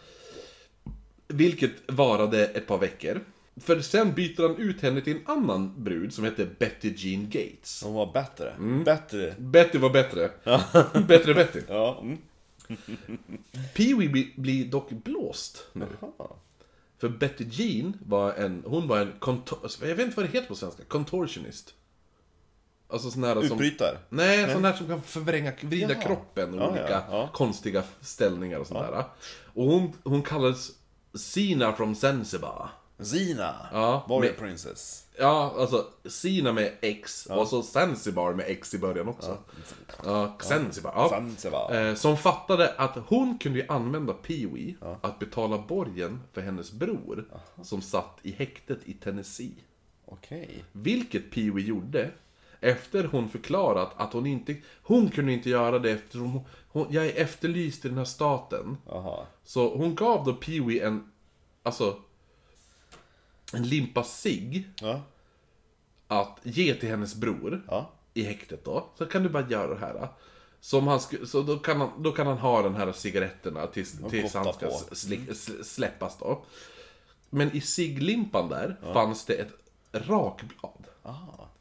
[1.28, 3.20] Vilket varade ett par veckor.
[3.60, 7.82] För sen byter han ut henne till en annan brud som heter Betty Jean Gates.
[7.84, 8.50] Hon var bättre.
[8.50, 8.84] Mm.
[8.84, 9.34] Bättre.
[9.38, 10.30] Betty var bättre.
[11.08, 11.60] bättre Betty.
[11.68, 11.98] Ja.
[12.02, 12.18] Mm.
[13.74, 15.86] Pee-Wee bli- blir dock blåst nu.
[16.00, 16.36] Aha.
[16.98, 20.48] För Betty Jean var en, hon var en, contor- jag vet inte vad det heter
[20.48, 21.74] på svenska, contortionist.
[22.88, 23.44] Alltså sån här som...
[23.44, 23.98] Utbrytare.
[24.08, 26.02] Nej, sån här som kan förvränga, vrida Jaha.
[26.02, 27.30] kroppen i Ja, olika ja, ja.
[27.34, 29.04] konstiga ställningar och sånt där.
[29.54, 30.70] Och hon, hon kallades
[31.14, 32.68] Sina from Zanzibar.
[32.98, 33.54] Zina.
[33.72, 35.04] Ja, Warrior men- Princess.
[35.18, 39.38] Ja, alltså Sina med X och så Zanzibar med X i början också.
[40.04, 40.92] Ja, Zanzibar.
[40.96, 41.08] Ja.
[41.08, 41.74] Zanzibar.
[41.74, 47.24] Eh, som fattade att hon kunde ju använda Pee-Wee att betala borgen för hennes bror
[47.62, 49.54] som satt i häktet i Tennessee.
[50.04, 50.64] Okej.
[50.72, 52.10] Vilket Pee-Wee gjorde
[52.60, 57.06] efter hon förklarat att hon inte, hon kunde inte göra det eftersom hon, hon, jag
[57.06, 58.76] är efterlyst i den här staten.
[58.86, 59.26] Jaha.
[59.44, 61.10] Så hon gav då Pee-Wee en,
[61.62, 61.96] alltså,
[63.52, 65.00] en limpa cigg Ja.
[66.08, 67.90] att ge till hennes bror Ja.
[68.14, 68.86] i häktet då.
[68.98, 70.08] Så kan du bara göra det här.
[70.60, 73.96] Som han sku, så då kan, han, då kan han ha den här cigaretterna tills,
[74.10, 74.94] tills han ska på.
[74.94, 76.42] sli, sl, släppas då.
[77.30, 79.52] Men i cigglimpan där fanns det ett
[79.92, 80.86] rakblad.
[81.02, 81.14] Ah.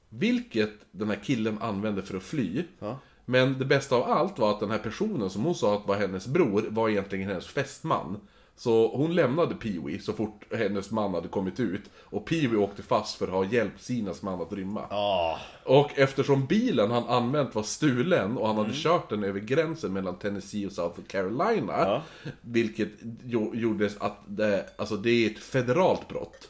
[0.10, 2.64] Vilket den här killen använde för att fly.
[2.80, 3.00] Ja.
[3.26, 5.96] Men det bästa av allt var att den här personen som hon sa att var
[5.96, 8.18] hennes bror var egentligen hennes fästman.
[8.60, 11.82] Så hon lämnade Pee-Wee så fort hennes man hade kommit ut.
[12.04, 14.86] Och Pee-Wee åkte fast för att ha hjälpt Sinas man att rymma.
[14.90, 15.40] Ja.
[15.64, 20.20] Och eftersom bilen han använt var stulen och han hade kört den över gränsen mellan
[20.20, 21.74] Tennessee och South Carolina.
[21.74, 22.04] Ja.
[22.42, 22.90] Vilket
[23.24, 26.50] jo, gjordes att det, alltså det är ett federalt brott.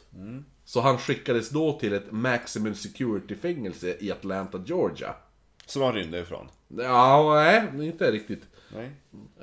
[0.64, 5.14] Så han skickades då till ett maximum security-fängelse i Atlanta, Georgia.
[5.66, 6.48] Som han rymde ifrån.
[6.68, 8.42] Ja, nej, inte riktigt.
[8.74, 8.90] Nej.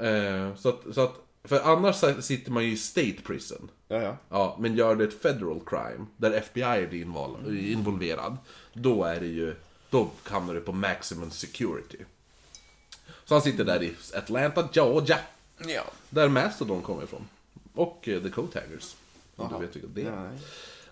[0.10, 3.70] Eh, så, att, så att, för annars sitter man ju i state prison.
[3.88, 4.18] Ja, ja.
[4.30, 8.38] Ja, men gör det ett federal crime, där FBI blir invol- involverad,
[8.74, 9.56] då är det ju,
[9.90, 11.98] då hamnar du på maximum security.
[13.26, 15.18] Så han sitter där i Atlanta, Georgia,
[15.68, 15.84] Ja.
[16.10, 17.28] där Mastodon kommer ifrån.
[17.74, 18.96] Och eh, The Coat Haggers.
[19.36, 20.12] Om du vet vilka det är.
[20.12, 20.40] Nej.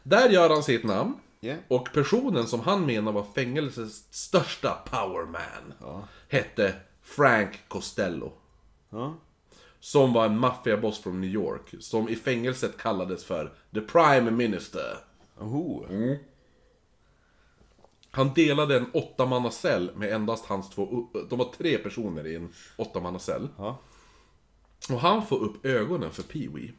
[0.03, 1.13] Där gör han sitt namn.
[1.39, 1.55] Ja.
[1.67, 6.07] Och personen som han menar var fängelsets största powerman Ja.
[6.29, 8.31] hette Frank Costello.
[8.89, 9.15] Ja.
[9.83, 11.75] Som var en maffiaboss från New York.
[11.79, 14.97] Som i fängelset kallades för The Prime Minister.
[15.39, 15.85] Oho.
[18.11, 21.07] Han delade en åttamannacell med endast hans två...
[21.29, 23.47] De var tre personer i en åttamannacell.
[23.57, 23.79] Ja.
[24.89, 26.71] Och han får upp ögonen för Pee-Wee.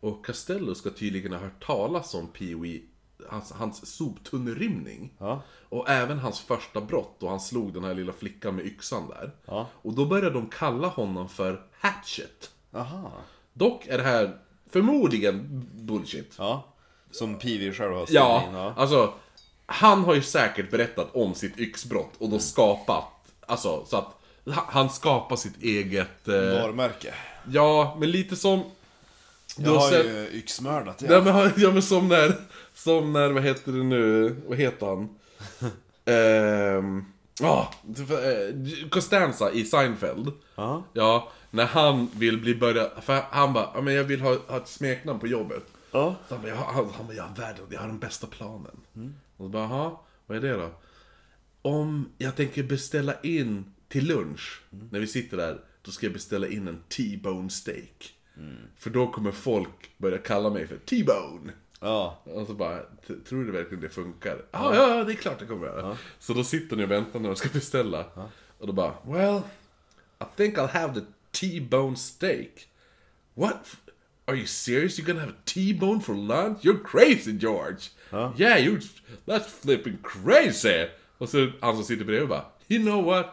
[0.00, 2.82] Och Castello ska tydligen ha hört talas om Pee-Wee,
[3.28, 5.12] hans, hans soptunnerymning.
[5.18, 5.42] Ja.
[5.68, 9.30] Och även hans första brott då han slog den här lilla flickan med yxan där.
[9.46, 9.66] Ja.
[9.82, 12.50] Och då började de kalla honom för Hatchet.
[12.74, 13.12] Aha.
[13.52, 14.36] Dock är det här
[14.70, 16.34] förmodligen bullshit.
[16.38, 16.64] Ja.
[17.10, 18.74] Som Peewee själv har Ja, in, ja.
[18.76, 19.12] alltså
[19.66, 23.04] Han har ju säkert berättat om sitt yxbrott och då skapat
[23.46, 24.04] Alltså så att
[24.54, 27.14] ha- Han skapar sitt eget eh, Varumärke.
[27.50, 28.62] Ja, men lite som
[29.56, 31.20] Jag har sett- ju yxmördat Ja ja.
[31.20, 32.34] men, ja men som när,
[32.74, 35.08] som när, vad heter det nu, vad heter han?
[36.04, 37.04] Ehm,
[37.40, 40.32] Ja, eh, Costanza i Seinfeld.
[40.54, 40.84] Ja.
[40.92, 44.56] Ja, när han vill bli börjad, för han bara, ja men jag vill ha, ha
[44.56, 45.64] ett smeknamn på jobbet.
[45.92, 46.16] Ja.
[46.28, 48.80] Så han bara, jag har, han bara, jag har världen, jag har den bästa planen.
[49.36, 49.96] Och så bara, jaha,
[50.26, 50.70] vad är det då?
[51.62, 56.48] Om jag tänker beställa in till lunch, när vi sitter där, då ska jag beställa
[56.48, 58.14] in en T-bone steak.
[58.76, 61.52] För då kommer folk börja kalla mig för T-bone.
[61.82, 62.18] Ja.
[62.24, 64.44] Och så bara, "T- tror du verkligen det funkar?
[64.50, 65.96] Ja, ja, ja, det är klart det kommer göra.
[66.18, 68.04] Så då sitter ni och väntar när de ska beställa.
[68.58, 69.40] Och då bara, well,
[70.20, 72.68] I think I'll have the T-bone steak.
[73.34, 73.76] What?
[74.24, 74.98] Are you serious?
[74.98, 76.58] You're gonna have a T-bone for lunch?
[76.64, 77.90] You're crazy George!
[78.36, 78.82] Yeah, you're,
[79.26, 80.86] that's flipping crazy!
[81.18, 83.26] Och så han som sitter bredvid bara, you know what?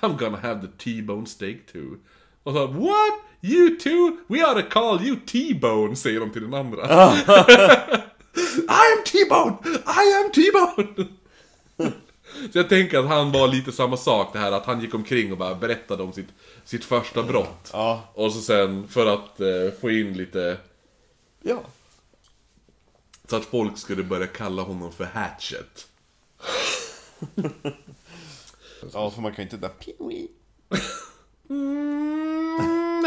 [0.00, 1.96] I'm gonna have the T-bone steak too.
[2.42, 3.22] Och så, what?
[3.42, 4.16] You too?
[4.26, 6.82] We ought to call you T-bone, säger de till den andra.
[8.68, 9.56] I am T-bone!
[9.86, 11.08] I am T-bone!
[12.52, 15.32] Så jag tänker att han var lite samma sak det här att han gick omkring
[15.32, 16.28] och bara berättade om sitt,
[16.64, 17.70] sitt första brott.
[17.72, 18.04] Ja.
[18.14, 20.56] Och så sen för att eh, få in lite,
[21.42, 21.60] Ja.
[23.28, 25.86] så att folk skulle börja kalla honom för Hatchet.
[28.92, 30.28] Ja, för man kan ju inte där Peewee.
[31.50, 32.19] Mm,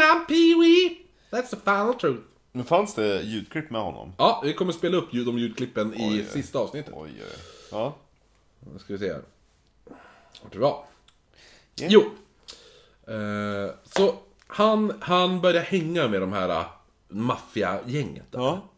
[0.04, 0.96] I'm Pee-Wee!
[1.30, 2.22] That's the final truth.
[2.52, 4.12] Men fanns det ljudklipp med honom?
[4.18, 6.26] Ja, vi kommer spela upp ljud, de ljudklippen i Oj.
[6.32, 6.94] sista avsnittet.
[6.96, 7.38] Oj, oj, oj.
[7.70, 7.96] Ja.
[8.72, 9.22] Nu ska vi se här.
[10.42, 10.84] Vart det var.
[11.74, 11.86] Ja.
[11.90, 12.00] Jo.
[13.14, 14.14] Eh, så
[14.46, 16.66] han, han börjar hänga med de här uh,
[17.08, 18.38] maffiagänget där.
[18.38, 18.68] Ja.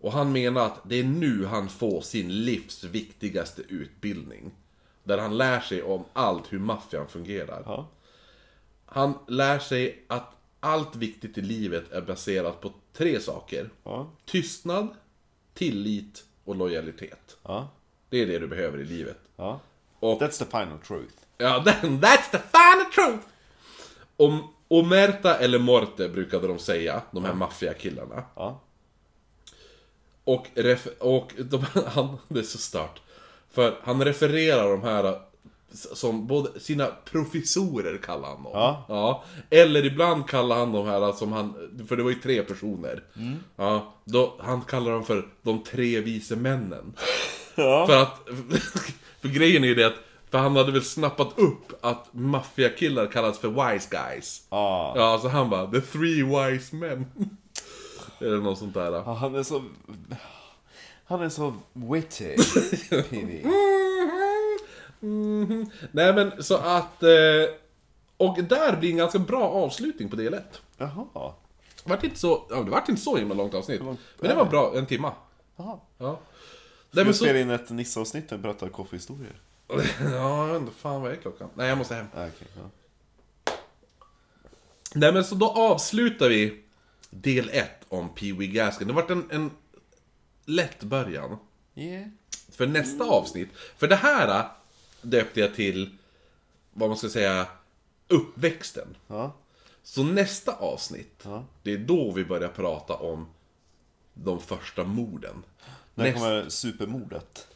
[0.00, 4.50] Och han menar att det är nu han får sin livs viktigaste utbildning.
[5.04, 7.62] Där han lär sig om allt hur maffian fungerar.
[7.66, 7.88] Ja.
[8.86, 13.70] Han lär sig att allt viktigt i livet är baserat på tre saker.
[13.84, 14.10] Ja.
[14.24, 14.88] Tystnad,
[15.54, 17.36] tillit och lojalitet.
[17.42, 17.68] Ja.
[18.08, 19.18] Det är det du behöver i livet.
[19.36, 19.60] Ja.
[20.00, 21.14] Och That's the final truth.
[21.38, 23.26] Ja, then that's the final truth!
[24.16, 28.24] Om Omerta eller Morte brukade de säga, de här maffiakillarna.
[28.34, 28.60] Ja.
[30.24, 30.46] Och,
[30.98, 33.00] och de, han, det är så stört.
[33.50, 35.20] För han refererar de här
[35.72, 38.52] som både sina professorer kallar han dem.
[38.54, 38.84] Ja.
[38.88, 39.24] ja.
[39.50, 41.54] Eller ibland kallar han de här som han,
[41.88, 43.02] för det var ju tre personer.
[43.56, 46.92] Ja, då, han kallar dem för de tre vise männen.
[47.54, 47.86] Ja.
[47.86, 48.28] För att,
[49.20, 49.94] för grejen är ju det att,
[50.30, 54.46] för han hade väl snappat upp att maffiakillar kallas för wise guys.
[54.50, 54.92] Ja.
[54.96, 57.06] Ja, så han bara, the three wise men.
[58.20, 58.92] Eller något sånt där.
[58.92, 59.62] Ja, Han är så...
[61.04, 62.36] Han är så witty,
[62.90, 63.42] Peewee.
[65.00, 65.70] Mhm.
[65.92, 67.02] Nej men så att...
[67.02, 67.10] Eh,
[68.16, 70.60] och där blir en ganska bra avslutning på del 1.
[70.76, 71.34] Jaha.
[71.84, 73.80] Det vart inte så, ja, det vart inte så himla långt avsnitt.
[73.80, 75.12] långt Men det var bra, en timma.
[75.56, 75.78] Jaha.
[75.98, 76.20] Ja.
[76.92, 79.40] Ska vi spela in ett Nisse-avsnitt och berätta koffehistorier?
[80.00, 81.48] ja, jag vet inte, fan vad är klockan?
[81.54, 82.06] Nej, jag måste hem.
[82.14, 82.70] Ah, okej, ja.
[84.94, 86.62] Nej men så då avslutar vi
[87.10, 88.88] del 1 om Pee Wee Gaskin.
[88.88, 89.50] Det har varit en, en
[90.44, 91.38] lätt början.
[91.74, 92.08] Yeah.
[92.52, 93.48] För nästa avsnitt,
[93.78, 94.48] för det här
[95.02, 95.96] döpte jag till,
[96.72, 97.46] vad man ska säga,
[98.08, 98.96] uppväxten.
[99.06, 99.32] Ja.
[99.82, 101.44] Så nästa avsnitt, Ja.
[101.62, 103.26] det är då vi börjar prata om
[104.14, 105.42] de första morden.
[105.94, 107.46] När Näst- kommer supermordet?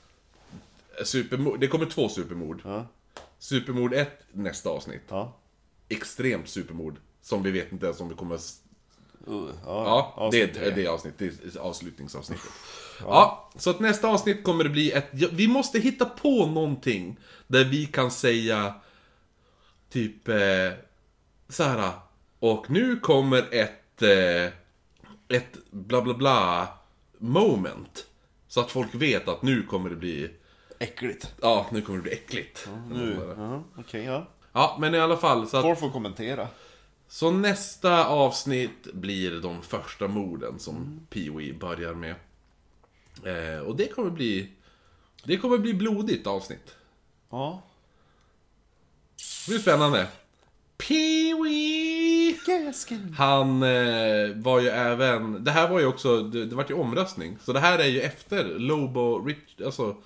[1.04, 2.60] Supermord, det kommer två supermord.
[2.64, 2.86] Ja.
[3.38, 5.02] Supermord 1 nästa avsnitt.
[5.88, 6.96] Extremt supermord.
[7.22, 8.38] Som vi vet inte ens om vi kommer...
[9.28, 10.64] Uh, Ja, det avsnitt tre.
[10.66, 11.32] är det avsnittet.
[11.42, 12.50] Det är avslutningsavsnittet.
[13.00, 15.08] Ja, så att nästa avsnitt kommer det bli ett...
[15.12, 17.16] ja, Vi måste hitta på någonting
[17.46, 18.74] där vi kan säga...
[19.90, 20.28] Typ...
[20.28, 20.36] Eh,
[21.48, 21.90] så här.
[22.38, 24.02] Och nu kommer ett...
[24.02, 24.52] Eh,
[25.36, 26.68] ett bla bla bla
[27.18, 28.06] moment.
[28.48, 30.30] Så att folk vet att nu kommer det bli...
[30.78, 31.34] Äckligt.
[31.42, 32.68] Ja, nu kommer det bli äckligt.
[32.90, 33.34] Nu.
[33.38, 34.26] Ja, okej, ja.
[34.52, 35.48] Ja, men i alla fall.
[35.48, 36.48] Så, att, Får få kommentera.
[37.14, 42.14] Så nästa avsnitt blir de första morden som Pee-Wee börjar med.
[43.24, 44.50] Eh, och det kommer bli...
[45.24, 46.74] Det kommer bli blodigt avsnitt.
[47.30, 47.62] Ja.
[49.16, 50.06] Det blir spännande.
[50.78, 52.34] Pee-Wee!
[53.16, 55.44] Han eh, var ju även...
[55.44, 56.22] Det här var ju också...
[56.22, 57.38] Det, det var ju omröstning.
[57.44, 59.60] Så det här är ju efter Lobo Rich...
[59.64, 59.96] Alltså...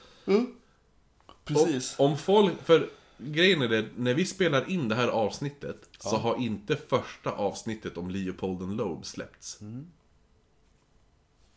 [1.44, 1.94] Precis.
[1.98, 2.52] Om, om folk...
[2.64, 2.88] För
[3.18, 7.96] grejen är det, när vi spelar in det här avsnittet så har inte första avsnittet
[7.96, 9.58] om Leopold and Loeb släppts.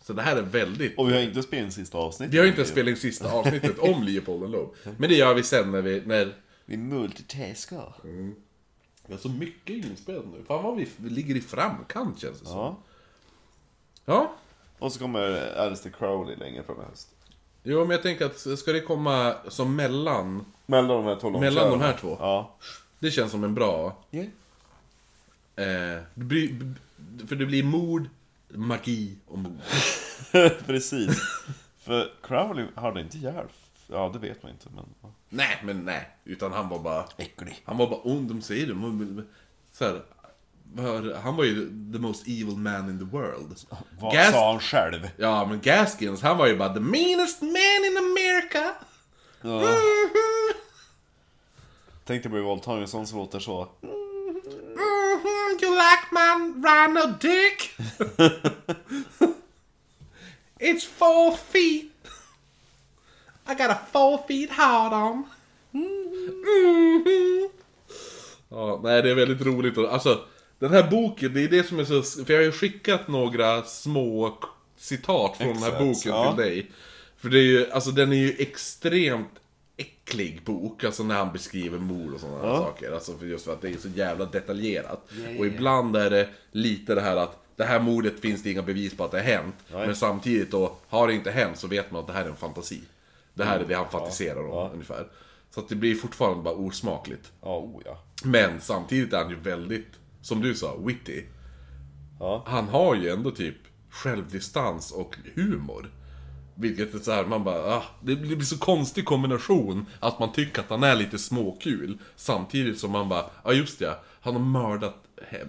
[0.03, 0.97] Så det här är väldigt...
[0.97, 2.33] Och vi har inte spelat in sista avsnittet.
[2.33, 4.69] Vi har inte spelat in sista avsnittet om Leopold and Loeb.
[4.97, 6.01] Men det gör vi sen när vi...
[6.05, 6.35] När...
[6.65, 7.93] Vi multitaskar.
[9.07, 10.43] Vi har så mycket inspelat nu.
[10.47, 12.57] Fan vad vi f- ligger i framkant känns det som.
[12.57, 12.77] Ja.
[14.05, 14.33] Ja.
[14.79, 17.09] Och så kommer Alistair Crowley längre fram i höst.
[17.63, 20.45] Jo, men jag tänker att ska det komma som mellan...
[20.71, 22.17] Mellan de här två Mellan de här två?
[22.19, 22.55] Ja.
[22.99, 23.97] Det känns som en bra...
[24.11, 24.27] Yeah.
[25.55, 26.73] Eh, det blir,
[27.27, 28.09] för det blir mord,
[28.49, 29.59] magi och mord.
[30.65, 31.21] Precis.
[31.83, 33.45] För Crowley hade inte ihjäl.
[33.87, 34.85] Ja, det vet man inte, men...
[35.29, 36.09] Nej, men nej.
[36.25, 37.05] Utan han var bara...
[37.17, 37.61] Äcklig.
[37.65, 39.23] Han var bara ond, de säger det.
[39.71, 40.01] Så här,
[41.21, 43.55] han var ju the most evil man in the world.
[43.99, 45.09] Vad Gas- sa han själv?
[45.17, 48.73] Ja, men Gaskins, han var ju bara the meanest man in America.
[49.41, 49.77] Ja.
[52.11, 53.67] Tänkte bli våldtagen, en sån som låter så.
[53.81, 53.91] Mhm,
[55.61, 57.71] you like my rhino dick?
[60.59, 61.91] It's four feet.
[63.47, 65.23] I got a four feet hard on.
[65.71, 67.49] Mhm.
[68.49, 69.77] Ja, nej, det är väldigt roligt.
[69.77, 70.19] Alltså,
[70.59, 72.03] den här boken, det är det som är så...
[72.25, 74.37] För jag har ju skickat några små
[74.77, 76.33] citat från den här Exakt, boken ja.
[76.35, 76.71] till dig.
[77.17, 79.40] För det är ju, alltså den är ju extremt
[80.11, 82.57] äcklig bok, alltså när han beskriver mord och sådana Ja.
[82.57, 82.91] saker.
[82.91, 85.09] Alltså för just för att det är så jävla detaljerat.
[85.39, 88.97] Och ibland är det lite det här att det här mordet finns det inga bevis
[88.97, 89.55] på att det har hänt.
[89.73, 89.85] Nej.
[89.87, 92.35] Men samtidigt då, har det inte hänt så vet man att det här är en
[92.35, 92.81] fantasi.
[93.33, 95.07] Det här är det han fantiserar om ungefär.
[95.49, 97.31] Så att det blir fortfarande bara osmakligt.
[97.41, 98.03] Ja, oh ja.
[98.23, 99.87] Men samtidigt är han ju väldigt,
[100.21, 101.23] som du sa, witty.
[102.19, 102.43] Ja.
[102.47, 103.55] Han har ju ändå typ
[103.89, 105.91] självdistans och humor.
[106.61, 110.61] Vilket är så här, man bara, ah, det blir så konstig kombination att man tycker
[110.61, 111.97] att han är lite småkul.
[112.15, 114.95] Samtidigt som man bara, ja ah, just det, han har mördat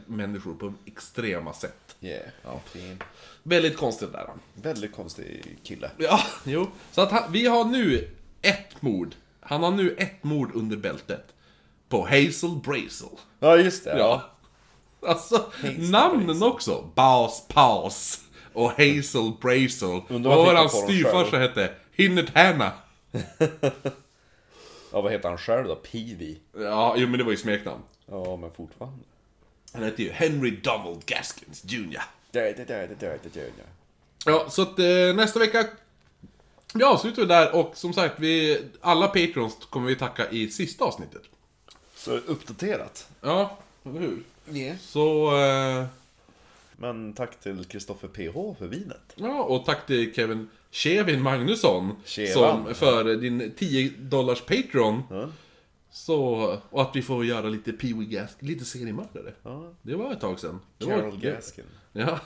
[0.06, 1.96] människor på extrema sätt.
[2.00, 2.28] Yeah.
[2.44, 2.60] Ja.
[2.64, 3.02] Fin.
[3.42, 4.40] Väldigt konstigt där han.
[4.54, 5.90] Väldigt konstig kille.
[5.98, 6.66] Ja, jo.
[6.92, 8.10] Så att han, vi har nu
[8.42, 9.14] ett mord.
[9.40, 11.26] Han har nu ett mord under bältet.
[11.88, 13.08] På Hazel Brazel.
[13.40, 13.98] Ja, just det.
[13.98, 14.30] Ja.
[15.06, 16.42] Alltså, Hazel namnen Brazel.
[16.42, 16.90] också.
[16.94, 18.20] Bas Paus
[18.53, 20.00] och Hazel Brazel.
[20.09, 21.70] Undrar Vad var han hans styvfarsa hette?
[21.92, 22.72] Hinnet Hanna.
[24.92, 25.76] Ja, vad heter han själv då?
[25.76, 26.36] Peavy?
[26.57, 27.82] Ja, jo men det var ju smeknamn.
[28.07, 29.05] Ja, men fortfarande.
[29.72, 32.00] Han hette ju Henry Donald Gaskins Jr.
[34.26, 35.66] Ja, så att eh, nästa vecka
[36.74, 41.22] vi avslutar där och som sagt, vi, alla Patrons kommer vi tacka i sista avsnittet.
[41.94, 43.09] Så uppdaterat.
[43.20, 44.22] Ja, eller hur?
[44.53, 44.76] Yeah.
[44.78, 45.86] Så, eh,
[46.83, 49.12] Men tack till Kristoffer PH för vinet.
[49.14, 51.97] ja, och tack till Kevin Kevin Magnusson
[52.35, 55.03] som för din 10 dollars Patreon.
[55.11, 55.28] Ja.
[55.91, 56.16] Så,
[56.70, 59.35] och att vi får göra lite Pee Wee Gask, lite seriemördare.
[59.43, 59.72] Ja.
[59.83, 60.61] Det var ett tag sedan.
[60.78, 61.64] Det Carol var, Gaskin.
[61.93, 62.20] Ja.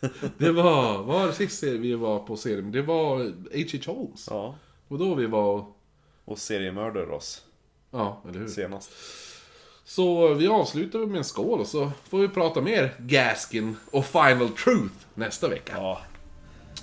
[0.38, 2.72] Det var, vad var det sist vi var på serien?
[2.72, 3.92] Det var H.H.
[3.92, 4.26] Holmes.
[4.30, 4.54] Ja.
[4.88, 5.66] Och då vi var,
[6.24, 7.44] Och seriemördare oss
[7.90, 8.48] ja, eller hur?
[8.48, 8.90] senast.
[9.94, 14.48] Så vi avslutar med en skål och så får vi prata mer Gaskin och Final
[14.48, 15.72] Truth nästa vecka.
[15.76, 15.98] Ja.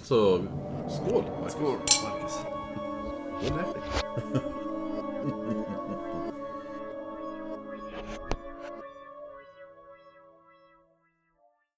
[0.03, 0.41] Så,
[0.89, 1.23] skål!
[1.47, 2.39] Skål, Marcus.
[3.41, 3.59] Skål.